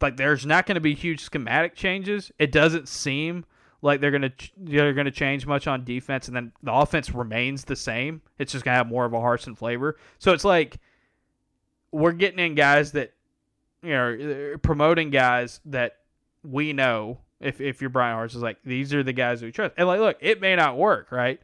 [0.00, 2.30] like, there's not going to be huge schematic changes.
[2.38, 3.44] It doesn't seem
[3.82, 7.76] like they're gonna they're gonna change much on defense, and then the offense remains the
[7.76, 8.22] same.
[8.38, 9.96] It's just gonna have more of a Harsin flavor.
[10.18, 10.78] So it's like
[11.92, 13.12] we're getting in guys that
[13.82, 15.98] you know er, promoting guys that
[16.42, 17.18] we know.
[17.40, 20.00] If if you're Bryan Harsin, is like these are the guys we trust, and like
[20.00, 21.40] look, it may not work, right?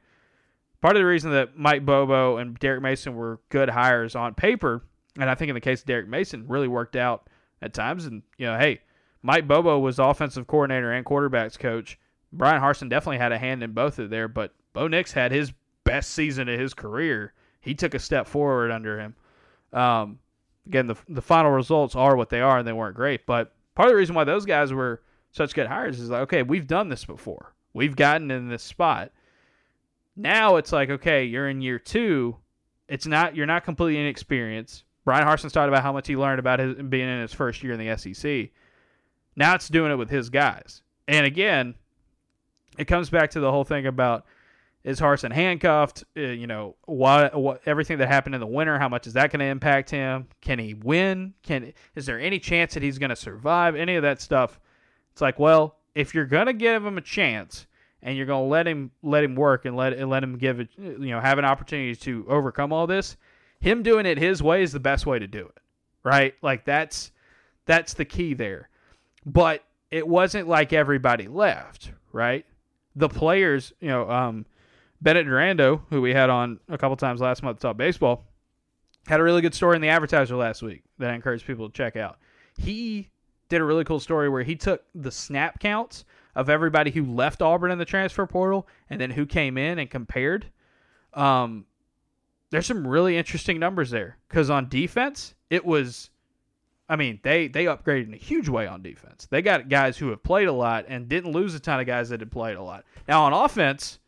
[0.80, 4.82] Part of the reason that Mike Bobo and Derek Mason were good hires on paper,
[5.18, 7.28] and I think in the case of Derek Mason, really worked out
[7.64, 8.06] at times.
[8.06, 8.80] And you know, hey,
[9.22, 11.98] Mike Bobo was offensive coordinator and quarterbacks coach
[12.34, 15.52] Bryan Harsin definitely had a hand in both of there, but Bo Nix had his
[15.84, 17.32] best season of his career.
[17.60, 19.14] He took a step forward under him.
[19.72, 20.18] Um,
[20.66, 23.24] again, the the final results are what they are, and they weren't great.
[23.24, 26.42] But part of the reason why those guys were such good hires is like, okay,
[26.42, 27.54] we've done this before.
[27.72, 29.12] We've gotten in this spot.
[30.16, 32.36] Now it's like, okay, you're in year two.
[32.88, 34.84] It's not you're not completely inexperienced.
[35.04, 37.72] Bryan Harsin's talked about how much he learned about his being in his first year
[37.72, 38.50] in the SEC.
[39.36, 40.82] Now it's doing it with his guys.
[41.06, 41.74] And again,
[42.78, 44.24] it comes back to the whole thing about
[44.84, 46.04] is Harsin handcuffed?
[46.16, 49.32] Uh, you know, what, what everything that happened in the winter, how much is that
[49.32, 50.28] going to impact him?
[50.42, 51.32] Can he win?
[51.42, 53.76] Can is there any chance that he's going to survive?
[53.76, 54.60] Any of that stuff?
[55.12, 57.66] It's like, well, if you're going to give him a chance
[58.02, 60.60] and you're going to let him let him work and let and let him give
[60.60, 63.16] it, you know, have an opportunity to overcome all this,
[63.64, 65.60] him doing it his way is the best way to do it.
[66.02, 66.34] Right?
[66.42, 67.12] Like that's
[67.66, 68.68] that's the key there.
[69.24, 72.44] But it wasn't like everybody left, right?
[72.96, 74.46] the players, you know, um,
[75.00, 78.24] Bennett Durando, who we had on a couple times last month talk baseball,
[79.06, 81.72] had a really good story in the advertiser last week that I encourage people to
[81.72, 82.18] check out.
[82.56, 83.10] He
[83.48, 86.04] did a really cool story where he took the snap counts
[86.34, 89.90] of everybody who left Auburn in the transfer portal and then who came in and
[89.90, 90.46] compared.
[91.12, 91.66] Um,
[92.54, 96.10] there's some really interesting numbers there because on defense, it was
[96.88, 99.26] I mean, they they upgraded in a huge way on defense.
[99.30, 102.10] They got guys who have played a lot and didn't lose a ton of guys
[102.10, 102.84] that had played a lot.
[103.08, 103.98] Now on offense,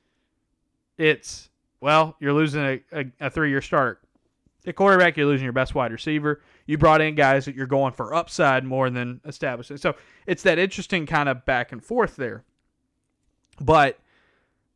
[0.98, 1.48] it's
[1.80, 3.98] well, you're losing a, a, a three year starter
[4.66, 6.42] At quarterback, you're losing your best wide receiver.
[6.66, 9.76] You brought in guys that you're going for upside more than establishing.
[9.76, 9.94] So
[10.26, 12.44] it's that interesting kind of back and forth there.
[13.60, 13.98] But,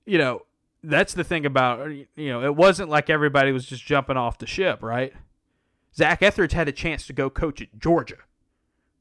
[0.06, 0.42] you know,
[0.82, 4.46] that's the thing about, you know, it wasn't like everybody was just jumping off the
[4.46, 5.12] ship, right?
[5.94, 8.18] Zach Etheridge had a chance to go coach at Georgia,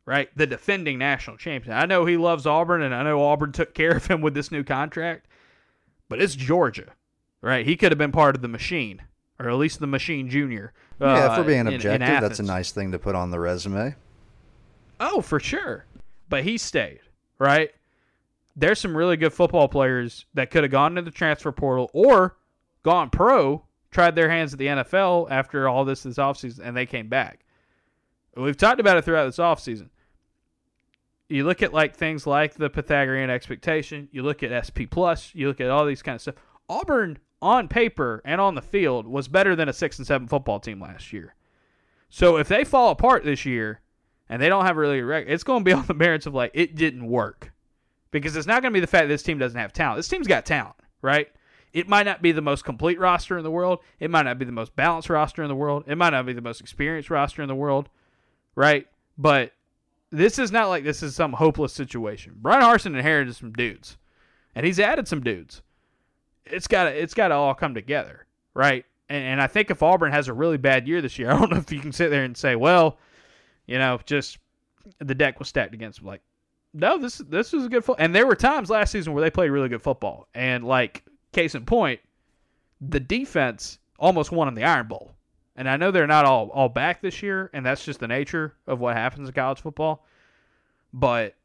[0.05, 0.30] right?
[0.36, 1.75] The defending national champion.
[1.75, 4.51] I know he loves Auburn, and I know Auburn took care of him with this
[4.51, 5.27] new contract,
[6.09, 6.93] but it's Georgia,
[7.41, 7.65] right?
[7.65, 9.03] He could have been part of the machine,
[9.39, 10.73] or at least the machine junior.
[10.99, 13.39] yeah, for uh, being in- in objective, that's a nice thing to put on the
[13.39, 13.95] resume.
[14.99, 15.86] Oh, for sure.
[16.27, 16.99] But he stayed,
[17.38, 17.71] right?
[18.56, 22.38] There's some really good football players that could have gone into the transfer portal or
[22.84, 26.86] gone pro, tried their hands at the NFL after all this this offseason, and they
[26.86, 27.45] came back.
[28.36, 29.89] We've talked about it throughout this offseason.
[31.28, 35.47] You look at like things like the Pythagorean expectation, you look at SP plus, you
[35.47, 36.36] look at all these kind of stuff.
[36.68, 40.60] Auburn on paper and on the field was better than a six and seven football
[40.60, 41.36] team last year.
[42.10, 43.82] So if they fall apart this year,
[44.28, 46.26] and they don't have a really good record, it's going to be on the merits
[46.26, 47.52] of like it didn't work,
[48.12, 49.97] because it's not going to be the fact that this team doesn't have talent.
[49.97, 51.28] This team's got talent, right?
[51.74, 53.80] It might not be the most complete roster in the world.
[53.99, 55.84] It might not be the most balanced roster in the world.
[55.88, 57.89] It might not be the most experienced roster in the world,
[58.55, 58.88] right?
[59.18, 59.53] But
[60.12, 62.34] this is not like this is some hopeless situation.
[62.38, 63.97] Bryan Harsin inherited some dudes,
[64.55, 65.62] and he's added some dudes.
[66.45, 68.86] It's got to it's got to all come together, right?
[69.07, 71.51] And, and I think if Auburn has a really bad year this year, I don't
[71.51, 72.97] know if you can sit there and say, well,
[73.68, 74.39] you know, just
[74.97, 76.07] the deck was stacked against them.
[76.07, 76.22] Like,
[76.74, 78.03] no, this this was a good football.
[78.03, 80.28] And there were times last season where they played really good football.
[80.34, 81.99] And like case in point,
[82.82, 85.13] the defense almost won in the Iron Bowl.
[85.55, 88.55] And I know they're not all all back this year, and that's just the nature
[88.67, 90.05] of what happens in college football.
[90.93, 91.36] But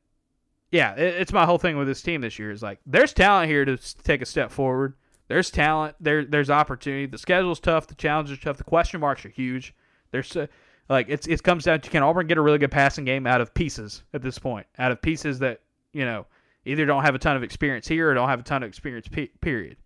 [0.70, 3.50] yeah, it, it's my whole thing with this team this year is like there's talent
[3.50, 4.94] here to take a step forward.
[5.28, 5.96] There's talent.
[6.00, 7.06] There there's opportunity.
[7.06, 7.86] The schedule's tough.
[7.86, 8.58] The challenges are tough.
[8.58, 9.74] The question marks are huge.
[10.10, 10.46] There's uh,
[10.88, 13.40] like it's it comes down to can Auburn get a really good passing game out
[13.40, 15.60] of pieces at this point, out of pieces that
[15.92, 16.26] you know
[16.64, 19.08] either don't have a ton of experience here or don't have a ton of experience.
[19.08, 19.76] Pe- period.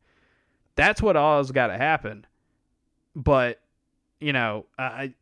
[0.74, 2.26] That's what all's got to happen.
[3.14, 3.60] But
[4.20, 5.14] you know, I,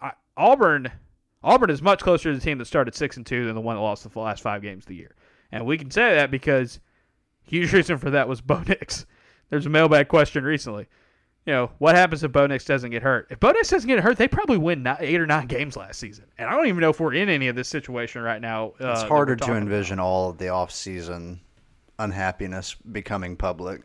[0.00, 0.90] I, Auburn
[1.42, 3.76] Auburn is much closer to the team that started six and two than the one
[3.76, 5.14] that lost the last five games of the year,
[5.52, 6.80] and we can say that because
[7.42, 9.06] huge reason for that was Bo Nix.
[9.48, 10.86] There's a mailbag question recently.
[11.46, 13.26] You know, what happens if Bo Nix doesn't get hurt?
[13.30, 15.98] If Bo Nix doesn't get hurt, they probably win nine, eight or nine games last
[15.98, 16.26] season.
[16.38, 18.74] And I don't even know if we're in any of this situation right now.
[18.80, 20.04] Uh, It's harder to envision about.
[20.06, 21.40] all of the off-season
[21.98, 23.82] unhappiness becoming public.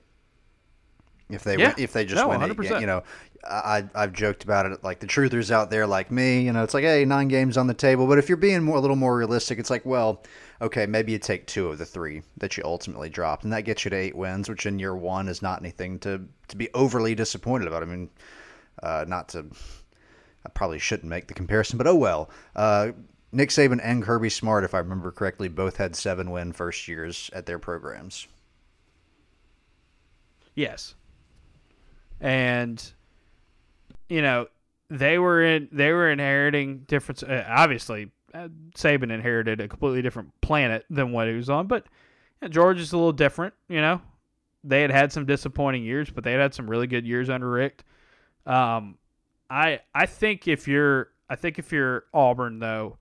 [1.29, 1.73] If they Yeah.
[1.77, 2.69] if they just No, win 100%.
[2.69, 3.03] ga- you know,
[3.43, 6.73] I I've joked about it like the truthers out there like me, you know, it's
[6.73, 9.17] like hey, nine games on the table, but if you're being more a little more
[9.17, 10.23] realistic, it's like well,
[10.61, 13.83] okay, maybe you take two of the three that you ultimately dropped, and that gets
[13.85, 17.15] you to eight wins, which in year one is not anything to to be overly
[17.15, 17.81] disappointed about.
[17.81, 18.09] I mean,
[18.83, 19.47] uh, not to
[20.45, 22.29] I probably shouldn't make the comparison, but oh well.
[22.55, 22.91] Uh,
[23.31, 27.31] Nick Saban and Kirby Smart, if I remember correctly, both had seven win first years
[27.33, 28.27] at their programs.
[30.53, 30.93] Yes.
[32.19, 32.83] And
[34.09, 34.47] you know,
[34.89, 40.29] they were in they were inheriting different uh, obviously uh, Saban inherited a completely different
[40.41, 41.85] planet than what he was on, but
[42.41, 44.01] you know, George is a little different, you know.
[44.63, 47.49] They had had some disappointing years, but they had had some really good years under
[47.49, 47.83] Richt.
[48.45, 48.97] Um
[49.49, 52.97] I I think if you're I think if you're Auburn though,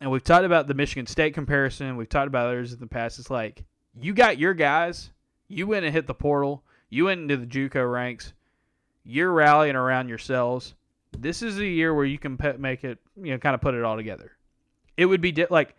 [0.00, 3.18] and we've talked about the Michigan State comparison, we've talked about others in the past,
[3.18, 3.64] it's like
[3.98, 5.10] you got your guys,
[5.48, 8.32] you went and hit the portal, you went into the JUCO ranks,
[9.04, 10.74] you're rallying around yourselves.
[11.18, 13.74] This is a year where you can pe- make it, you know, kind of put
[13.74, 14.32] it all together.
[14.96, 15.74] It would be di- like,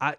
[0.00, 0.16] I,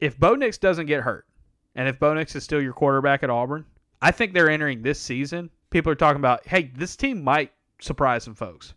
[0.00, 1.26] if Bo Nix doesn't get hurt,
[1.74, 3.64] and if Bo Nix is still your quarterback at Auburn,
[4.00, 5.50] I think they're entering this season.
[5.70, 8.74] People are talking about, hey, this team might surprise some folks.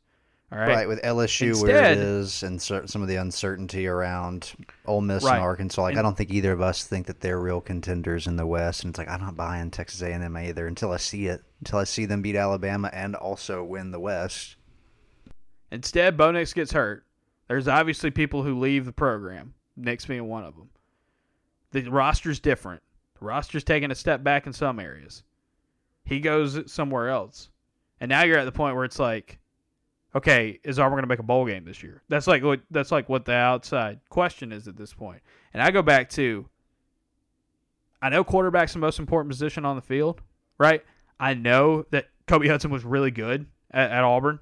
[0.50, 0.70] All right.
[0.70, 4.54] Right, with LSU where it is and some of the uncertainty around
[4.86, 5.36] Ole Miss Right.
[5.36, 5.82] and Arkansas.
[5.82, 8.84] Like, I don't think either of us think that they're real contenders in the West.
[8.84, 11.42] And it's like I'm not buying Texas A&M either until I see it.
[11.60, 14.56] Until I see them beat Alabama and also win the West.
[15.70, 17.04] Instead, Bo Nix gets hurt.
[17.50, 20.70] There's obviously people who leave the program, Nix being one of them.
[21.72, 22.82] The roster's different.
[23.20, 25.24] The roster's taking a step back in some areas.
[26.06, 27.50] He goes somewhere else.
[28.00, 29.40] And now you're at the point where it's like,
[30.16, 32.02] okay, is Auburn going to make a bowl game this year?
[32.10, 35.22] That's like what that's like what the outside question is at this point.
[35.54, 36.48] And I go back to
[38.02, 40.22] I know quarterback's the most important position on the field,
[40.58, 40.84] right?
[41.20, 44.40] I know that Kobe Hudson was really good at, at Auburn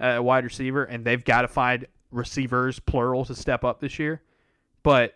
[0.00, 4.22] at wide receiver, and they've got to find receivers plural to step up this year.
[4.82, 5.14] But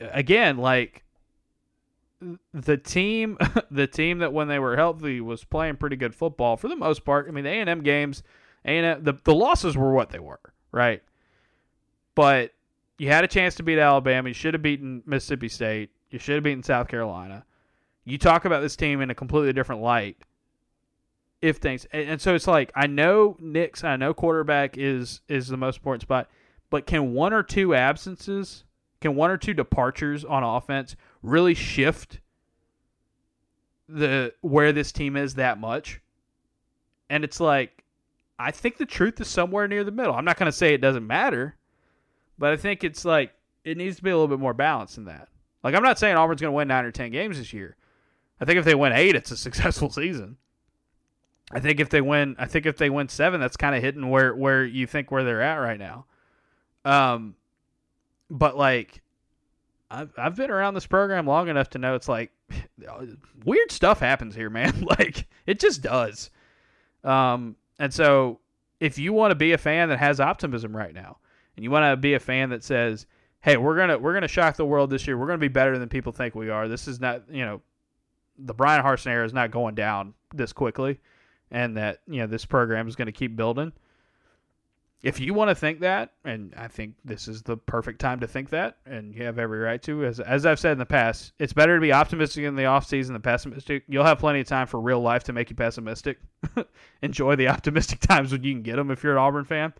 [0.00, 1.04] again, like
[2.52, 3.38] the team
[3.70, 7.04] the team that when they were healthy was playing pretty good football for the most
[7.04, 7.26] part.
[7.28, 8.22] I mean, the A&M games,
[8.64, 10.40] A&M the the losses were what they were,
[10.72, 11.02] right?
[12.14, 12.52] But
[12.98, 14.28] you had a chance to beat Alabama.
[14.28, 15.90] You should have beaten Mississippi State.
[16.10, 17.44] You should have beaten South Carolina.
[18.04, 20.16] You talk about this team in a completely different light.
[21.40, 25.48] If things and, and so it's like I know Nix I know quarterback is is
[25.48, 26.28] the most important spot,
[26.68, 28.64] but can one or two absences,
[29.00, 32.20] can one or two departures on offense really shift
[33.88, 36.00] the where this team is that much?
[37.08, 37.84] And it's like
[38.38, 40.14] I think the truth is somewhere near the middle.
[40.14, 41.56] I'm not going to say it doesn't matter,
[42.38, 43.32] but I think it's like
[43.64, 45.28] it needs to be a little bit more balanced than that.
[45.62, 47.76] Like I'm not saying Auburn's going to win 9 or 10 games this year.
[48.40, 50.38] I think if they win 8, it's a successful season.
[51.52, 54.08] I think if they win, I think if they win 7, that's kind of hitting
[54.08, 56.06] where where you think where they're at right now.
[56.84, 57.34] Um,
[58.30, 59.02] but like,
[59.90, 62.30] I've I've been around this program long enough to know it's like
[63.44, 64.86] weird stuff happens here, man.
[64.98, 66.30] like it just does.
[67.02, 68.40] Um, and so
[68.78, 71.18] if you want to be a fan that has optimism right now,
[71.56, 73.06] and you want to be a fan that says,
[73.40, 75.18] "Hey, we're gonna we're gonna shock the world this year.
[75.18, 76.68] We're gonna be better than people think we are.
[76.68, 77.60] This is not you know,
[78.38, 81.00] the Bryan Harsin era is not going down this quickly,
[81.50, 83.72] and that you know this program is going to keep building."
[85.02, 88.26] If you want to think that, and I think this is the perfect time to
[88.26, 91.32] think that, and you have every right to, as, as I've said in the past,
[91.38, 93.84] it's better to be optimistic in the offseason than pessimistic.
[93.88, 96.18] You'll have plenty of time for real life to make you pessimistic.
[97.02, 99.72] Enjoy the optimistic times when you can get them if you're an Auburn fan.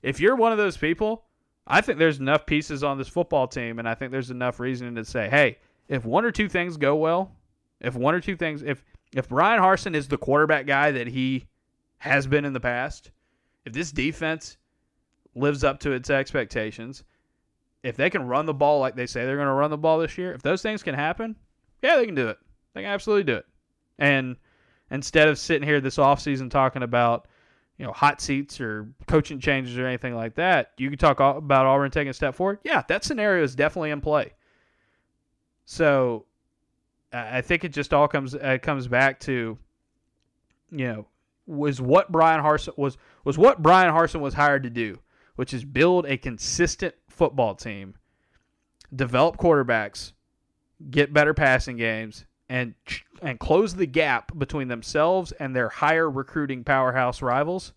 [0.00, 1.24] If you're one of those people,
[1.66, 4.94] I think there's enough pieces on this football team, and I think there's enough reasoning
[4.94, 5.58] to say, hey,
[5.88, 7.32] if one or two things go well,
[7.80, 11.46] if one or two things, if if Bryan Harsin is the quarterback guy that he
[11.98, 13.10] has been in the past–
[13.64, 14.56] if this defense
[15.34, 17.04] lives up to its expectations,
[17.82, 19.98] if they can run the ball like they say they're going to run the ball
[19.98, 21.36] this year, if those things can happen,
[21.82, 22.38] yeah, they can do it.
[22.74, 23.46] They can absolutely do it.
[23.98, 24.36] And
[24.90, 27.26] instead of sitting here this offseason talking about,
[27.78, 31.66] you know, hot seats or coaching changes or anything like that, you can talk about
[31.66, 32.58] Auburn taking a step forward.
[32.62, 34.32] Yeah, that scenario is definitely in play.
[35.64, 36.26] So
[37.12, 39.58] I think it just all comes it comes back to,
[40.70, 41.06] you know,
[41.46, 44.98] was what Bryan Harsin was was what Bryan Harsin was hired to do,
[45.36, 47.94] which is build a consistent football team,
[48.94, 50.12] develop quarterbacks,
[50.90, 52.74] get better passing games, and
[53.20, 57.72] and close the gap between themselves and their higher recruiting powerhouse rivals.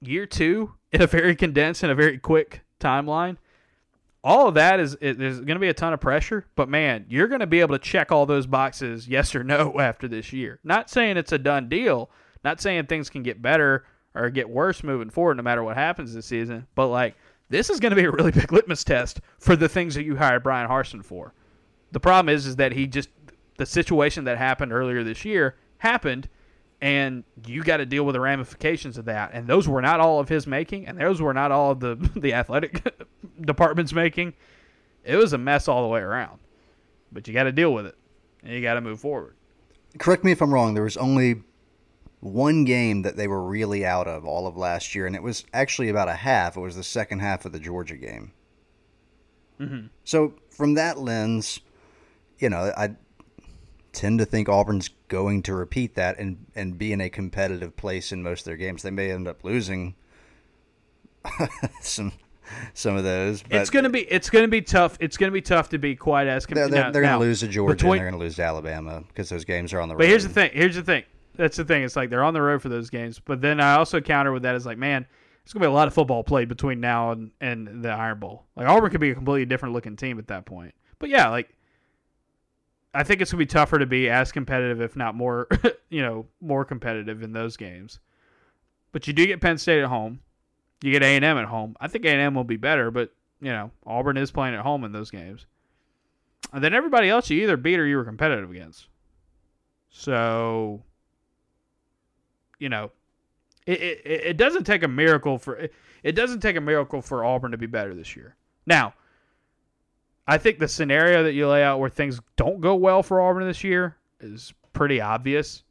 [0.00, 3.36] Year two, in a very condensed and a very quick timeline,
[4.26, 7.28] all of that is there's going to be a ton of pressure, but man, you're
[7.28, 10.58] going to be able to check all those boxes, yes or no, after this year.
[10.64, 12.10] Not saying it's a done deal,
[12.46, 13.84] not saying things can get better
[14.14, 17.16] or get worse moving forward no matter what happens this season, but like
[17.48, 20.16] this is going to be a really big litmus test for the things that you
[20.16, 21.34] hired Bryan Harsin for.
[21.90, 23.08] The problem is is that he just
[23.58, 26.28] the situation that happened earlier this year happened
[26.80, 29.30] and you got to deal with the ramifications of that.
[29.32, 31.96] And those were not all of his making and those were not all of the
[32.16, 32.80] the athletic
[33.40, 34.34] department's making.
[35.02, 36.38] It was a mess all the way around
[37.10, 37.96] but you got to deal with it
[38.44, 39.34] and you got to move forward.
[39.98, 41.42] Correct me if i'm wrong there was only
[42.20, 45.44] one game that they were really out of all of last year, and it was
[45.52, 46.56] actually about a half.
[46.56, 48.32] It was the second half of the Georgia game.
[49.60, 49.86] Mm-hmm.
[50.04, 51.60] So, from that lens,
[52.38, 52.96] you know, I
[53.92, 58.12] tend to think Auburn's going to repeat that and, and be in a competitive place
[58.12, 58.82] in most of their games.
[58.82, 59.94] They may end up losing
[61.80, 62.12] some
[62.74, 63.42] some of those.
[63.42, 64.96] But it's gonna be it's gonna be tough.
[65.00, 66.46] It's gonna be tough to be quite as.
[66.46, 67.74] Com- they're, they're, they're gonna lose to Georgia.
[67.74, 69.98] Between, and they're gonna lose to Alabama because those games are on the road.
[69.98, 70.50] But here's the thing.
[70.52, 71.04] Here's the thing
[71.36, 71.82] that's the thing.
[71.82, 73.18] It's like they're on the road for those games.
[73.18, 75.06] But then I also counter with that is like, man,
[75.44, 78.46] there's gonna be a lot of football played between now and, and the Iron Bowl.
[78.56, 80.74] Like Auburn could be a completely different looking team at that point.
[80.98, 81.48] But yeah, like
[82.92, 85.46] I think it's gonna be tougher to be as competitive, if not more,
[85.88, 88.00] you know, more competitive in those games.
[88.90, 90.20] But you do get Penn State at home.
[90.82, 91.76] You get A and M at home.
[91.80, 94.62] I think A and M will be better, but you know Auburn is playing at
[94.62, 95.46] home in those games.
[96.52, 98.88] And then everybody else you either beat or you were competitive against.
[99.90, 100.82] So
[102.58, 102.90] you know,
[103.66, 105.68] it, it, it doesn't take a miracle for
[106.02, 108.36] it doesn't take a miracle for Auburn to be better this year.
[108.66, 108.94] Now,
[110.26, 113.46] I think the scenario that you lay out where things don't go well for Auburn
[113.46, 115.62] this year is pretty obvious.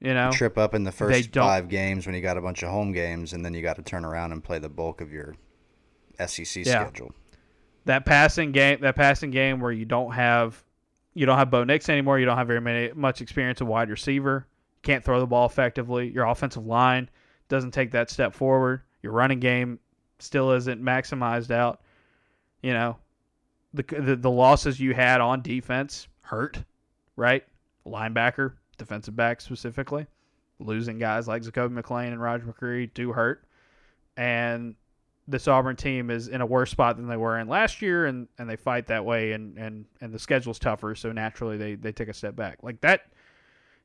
[0.00, 2.70] You know, trip up in the first five games when you got a bunch of
[2.70, 5.36] home games, and then you got to turn around and play the bulk of your
[6.26, 6.86] SEC yeah.
[6.86, 7.12] schedule.
[7.84, 10.64] That passing game, that passing game where you don't have,
[11.12, 12.18] you don't have Bo Nix anymore.
[12.18, 14.46] You don't have very many much experience of wide receiver
[14.82, 16.10] can't throw the ball effectively.
[16.10, 17.08] Your offensive line
[17.48, 18.82] doesn't take that step forward.
[19.02, 19.78] Your running game
[20.18, 21.80] still isn't maximized out.
[22.62, 22.96] You know,
[23.72, 26.62] the the, the losses you had on defense hurt,
[27.16, 27.44] right?
[27.86, 30.06] Linebacker, defensive back specifically,
[30.58, 33.44] losing guys like Zakoby McClain and Roger McCreary do hurt.
[34.16, 34.74] And
[35.26, 38.28] this Auburn team is in a worse spot than they were in last year, and,
[38.38, 41.92] and they fight that way, and, and, and the schedule's tougher, so naturally they, they
[41.92, 42.58] take a step back.
[42.62, 43.02] Like that,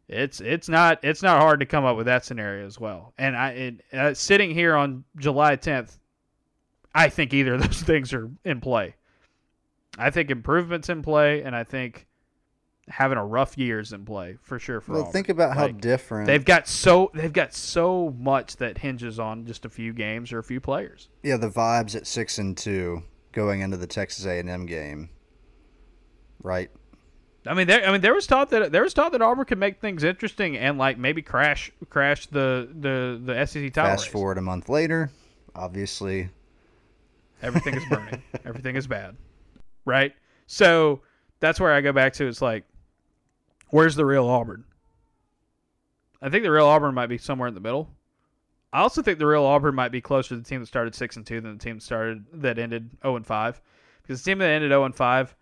[0.08, 3.14] it's it's not it's not hard to come up with that scenario as well.
[3.18, 5.98] And I it, uh, sitting here on July 10th,
[6.94, 8.96] I think either of those things are in play.
[9.98, 12.06] I think improvements in play, and I think
[12.88, 14.80] having a rough year is in play for sure.
[14.80, 19.20] For well, think about how different they've got so they've got so much that hinges
[19.20, 21.10] on just a few games or a few players.
[21.24, 23.02] yeah the vibes at six and two
[23.32, 25.10] going into the Texas A and M game,
[26.44, 26.70] right?
[27.48, 27.86] I mean, there.
[27.88, 30.58] I mean, there was thought that there was thought that Auburn could make things interesting
[30.58, 34.12] and like maybe crash crash the the the SEC title Fast race.
[34.12, 35.12] forward a month later,
[35.56, 36.30] obviously
[37.42, 38.22] Everything is burning.
[38.46, 39.16] Everything is bad.
[39.86, 40.14] Right?
[40.48, 41.02] So
[41.40, 42.64] that's where I go back to it's like,
[43.70, 44.64] where's the real Auburn?
[46.22, 47.90] I think the real Auburn might be somewhere in the middle.
[48.74, 51.18] I also think the real Auburn might be closer to the team that started six
[51.18, 53.62] and two than the team that started that ended zero and five,
[54.02, 55.36] because the team that ended zero and five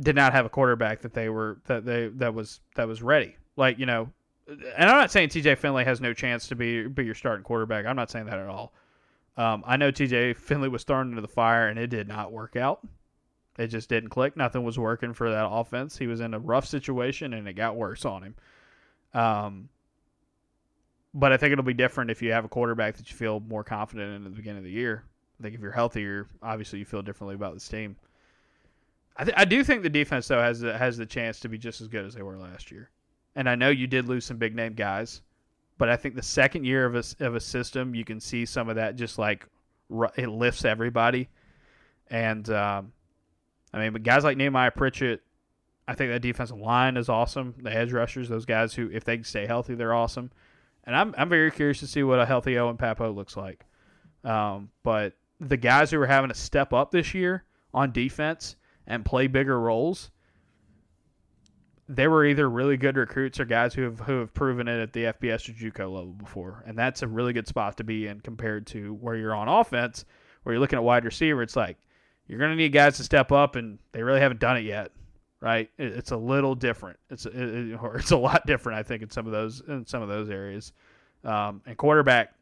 [0.00, 3.36] did not have a quarterback that they were that they that was that was ready.
[3.56, 4.10] Like you know,
[4.48, 5.56] and I'm not saying T.J.
[5.56, 7.86] Finley has no chance to be be your starting quarterback.
[7.86, 8.72] I'm not saying that at all.
[9.36, 12.56] Um, I know TJ Finley was thrown into the fire and it did not work
[12.56, 12.86] out.
[13.58, 14.36] It just didn't click.
[14.36, 15.96] Nothing was working for that offense.
[15.96, 18.34] He was in a rough situation and it got worse on him.
[19.14, 19.68] Um,
[21.14, 23.64] but I think it'll be different if you have a quarterback that you feel more
[23.64, 25.04] confident in at the beginning of the year.
[25.38, 27.96] I think if you're healthier, obviously you feel differently about this team.
[29.16, 31.58] I, th- I do think the defense though has the, has the chance to be
[31.58, 32.90] just as good as they were last year.
[33.36, 35.22] And I know you did lose some big name guys
[35.80, 38.68] but I think the second year of a, of a system, you can see some
[38.68, 39.46] of that just like
[40.14, 41.30] it lifts everybody.
[42.10, 42.92] And um,
[43.72, 45.22] I mean, but guys like Nehemiah Pritchett,
[45.88, 47.54] I think that defensive line is awesome.
[47.62, 50.30] The edge rushers, those guys who, if they stay healthy, they're awesome.
[50.84, 53.64] And I'm I'm very curious to see what a healthy Owen Pappoe looks like.
[54.22, 58.56] Um, but the guys who are having to step up this year on defense
[58.86, 60.10] and play bigger roles,
[61.90, 64.92] they were either really good recruits or guys who have who have proven it at
[64.92, 68.20] the FBS or JUCO level before, and that's a really good spot to be in
[68.20, 70.04] compared to where you're on offense,
[70.42, 71.42] where you're looking at wide receiver.
[71.42, 71.78] It's like
[72.28, 74.92] you're going to need guys to step up, and they really haven't done it yet,
[75.40, 75.68] right?
[75.78, 77.00] It's a little different.
[77.10, 80.00] It's it, or it's a lot different, I think, in some of those in some
[80.00, 80.72] of those areas.
[81.24, 82.34] Um, and quarterback,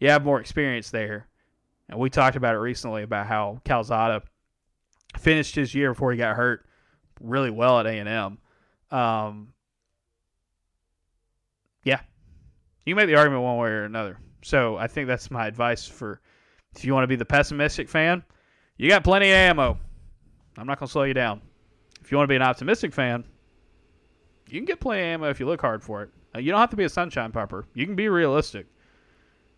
[0.00, 1.28] you have more experience there,
[1.90, 4.22] and we talked about it recently about how Calzada
[5.16, 6.66] finished his year before he got hurt
[7.20, 8.38] really well at A and M.
[8.90, 9.52] Um,
[11.84, 12.00] yeah,
[12.84, 14.18] you make the argument one way or another.
[14.42, 16.20] So I think that's my advice for
[16.76, 18.22] if you want to be the pessimistic fan,
[18.76, 19.78] you got plenty of ammo.
[20.58, 21.40] I'm not going to slow you down.
[22.02, 23.24] If you want to be an optimistic fan,
[24.48, 26.10] you can get plenty of ammo if you look hard for it.
[26.34, 27.64] Uh, You don't have to be a sunshine pumper.
[27.74, 28.66] You can be realistic.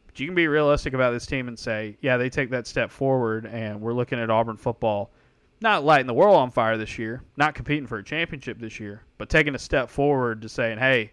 [0.07, 2.91] But you can be realistic about this team and say, yeah, they take that step
[2.91, 5.13] forward, and we're looking at Auburn football
[5.61, 9.03] not lighting the world on fire this year, not competing for a championship this year,
[9.19, 11.13] but taking a step forward to saying, hey,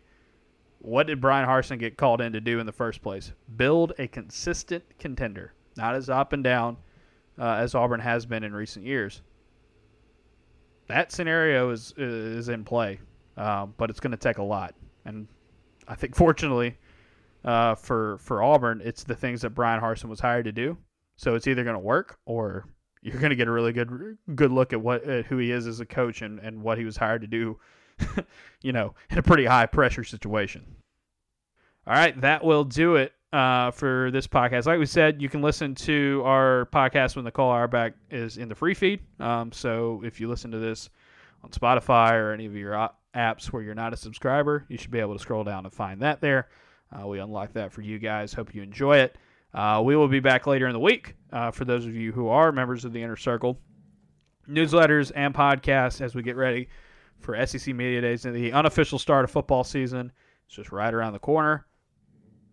[0.80, 3.32] what did Bryan Harsin get called in to do in the first place?
[3.56, 6.78] Build a consistent contender, not as up and down
[7.39, 9.22] uh, as Auburn has been in recent years.
[10.88, 13.00] That scenario is is in play,
[13.38, 14.76] um, but it's going to take a lot,
[15.06, 15.28] and
[15.88, 16.78] I think fortunately
[17.46, 20.78] uh, for for Auburn, it's the things that Bryan Harsin was hired to do.
[21.16, 22.66] So it's either going to work or
[23.04, 25.68] you're going to get a really good good look at what at who he is
[25.68, 27.60] as a coach and, and what he was hired to do,
[28.62, 30.66] you know, in a pretty high pressure situation.
[31.86, 34.65] All right, that will do it uh, for this podcast.
[34.65, 38.38] Like we said, you can listen to our podcast when the call Nicole Auerbach is
[38.38, 39.02] in the free feed.
[39.19, 40.90] Um, so if you listen to this
[41.44, 44.99] on Spotify or any of your apps where you're not a subscriber, you should be
[44.99, 46.48] able to scroll down and find that there.
[46.98, 48.32] Uh, we unlock that for you guys.
[48.32, 49.18] Hope you enjoy it.
[49.53, 52.27] Uh, we will be back later in the week uh, for those of you who
[52.27, 53.59] are members of the Inner Circle.
[54.49, 56.67] Newsletters and podcasts as we get ready
[57.19, 60.11] for SEC Media Days and the unofficial start of football season.
[60.45, 61.65] It's just right around the corner.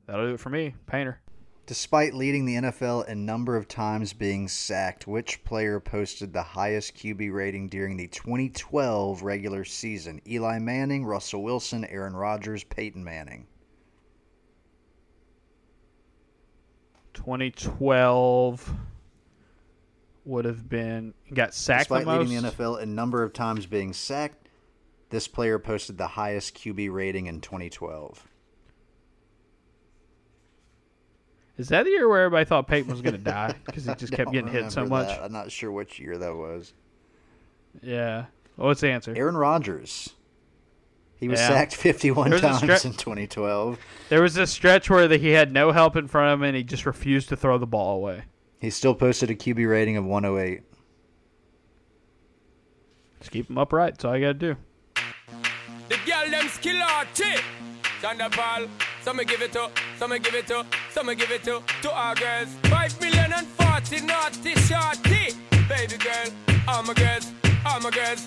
[0.07, 1.21] That'll do it for me, Painter.
[1.67, 6.97] Despite leading the NFL in number of times being sacked, which player posted the highest
[6.97, 10.21] QB rating during the 2012 regular season?
[10.27, 13.47] Eli Manning, Russell Wilson, Aaron Rodgers, Peyton Manning.
[17.15, 18.75] 2012
[20.25, 23.93] would have been got sacked Despite the leading the NFL in number of times being
[23.93, 24.49] sacked,
[25.11, 28.29] this player posted the highest QB rating in 2012.
[31.59, 34.13] Is that the year where everybody thought Peyton was going to die because he just
[34.13, 35.09] kept getting hit so much?
[35.09, 35.23] that.
[35.23, 36.73] I'm not sure which year that was.
[37.83, 38.27] Yeah.
[38.57, 39.15] What's the answer?
[39.17, 40.11] Aaron Rodgers.
[41.21, 41.49] He was Yeah.
[41.49, 43.79] sacked 51 times stre- in 2012.
[44.09, 46.57] There was a stretch where the, he had no help in front of him and
[46.57, 48.23] he just refused to throw the ball away.
[48.59, 50.63] He still posted a QB rating of 108.
[53.21, 53.95] Just keep him upright.
[53.95, 54.57] That's all you got to do.
[55.89, 57.35] The girl them skill arty.
[58.01, 58.67] Shonda Paul,
[59.03, 59.69] some give it to,
[59.99, 62.49] some give it to, some give it to, to our girls.
[62.65, 65.35] Five million and forty naughty shorty.
[65.69, 66.33] Baby girl,
[66.67, 67.31] all my girls,
[67.67, 68.27] all my girls.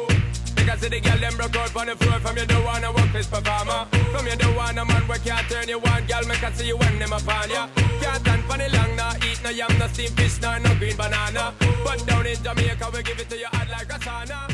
[0.61, 2.19] Because see the girl them broke out on the floor.
[2.19, 3.87] From you don't wanna work this performer.
[4.13, 6.05] From you don't want a man where can't turn you on.
[6.05, 7.67] Girl, me can see you when them upon ya.
[7.99, 10.95] Can't stand for the long, nah Eat no yam, no steamed fish, nah, no green
[10.95, 11.53] banana.
[11.83, 14.51] But down in Jamaica, we give it to you hot like a sauna